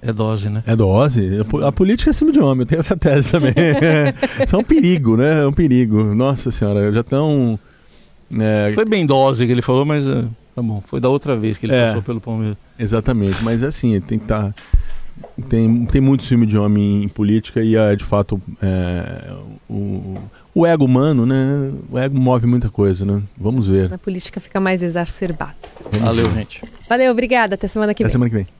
é 0.01 0.13
dose, 0.13 0.49
né? 0.49 0.63
É 0.65 0.75
dose. 0.75 1.29
A 1.65 1.71
política 1.71 2.09
é 2.09 2.12
acima 2.12 2.31
de 2.31 2.39
homem, 2.39 2.62
eu 2.62 2.65
tenho 2.65 2.79
essa 2.79 2.95
tese 2.95 3.29
também. 3.29 3.53
Isso 4.45 4.55
é 4.55 4.57
um 4.57 4.63
perigo, 4.63 5.17
né? 5.17 5.41
É 5.43 5.47
um 5.47 5.53
perigo. 5.53 6.15
Nossa 6.15 6.51
senhora, 6.51 6.91
já 6.91 7.01
estão. 7.01 7.59
É... 8.39 8.71
Foi 8.73 8.85
bem 8.85 9.05
dose 9.05 9.45
que 9.45 9.51
ele 9.51 9.62
falou, 9.62 9.85
mas 9.85 10.07
é, 10.07 10.23
tá 10.55 10.62
bom. 10.62 10.81
Foi 10.88 10.99
da 10.99 11.09
outra 11.09 11.35
vez 11.35 11.57
que 11.57 11.65
ele 11.65 11.73
é, 11.73 11.88
passou 11.88 12.03
pelo 12.03 12.21
Palmeiras. 12.21 12.57
Exatamente, 12.77 13.43
mas 13.43 13.63
assim, 13.63 13.99
tem 14.01 14.17
que 14.17 14.25
estar. 14.25 14.53
Tá, 14.53 14.53
tem, 15.49 15.85
tem 15.85 15.99
muito 15.99 16.23
filme 16.23 16.45
de 16.45 16.57
homem 16.57 17.03
em 17.03 17.07
política 17.07 17.62
e 17.62 17.75
é 17.75 17.93
de 17.93 18.05
fato 18.05 18.41
é, 18.62 19.33
o, 19.69 20.17
o 20.55 20.65
ego 20.65 20.85
humano, 20.85 21.25
né? 21.25 21.71
O 21.91 21.97
ego 21.97 22.17
move 22.17 22.45
muita 22.45 22.69
coisa, 22.69 23.03
né? 23.03 23.21
Vamos 23.38 23.67
ver. 23.67 23.89
Na 23.89 23.97
política 23.97 24.39
fica 24.39 24.62
mais 24.62 24.81
exacerbado. 24.81 25.55
Valeu, 25.99 26.31
gente. 26.33 26.62
Valeu, 26.88 27.12
obrigada. 27.12 27.55
Até 27.55 27.67
semana 27.67 27.93
que 27.93 28.01
Até 28.01 28.07
vem. 28.07 28.12
semana 28.13 28.29
que 28.29 28.35
vem. 28.35 28.59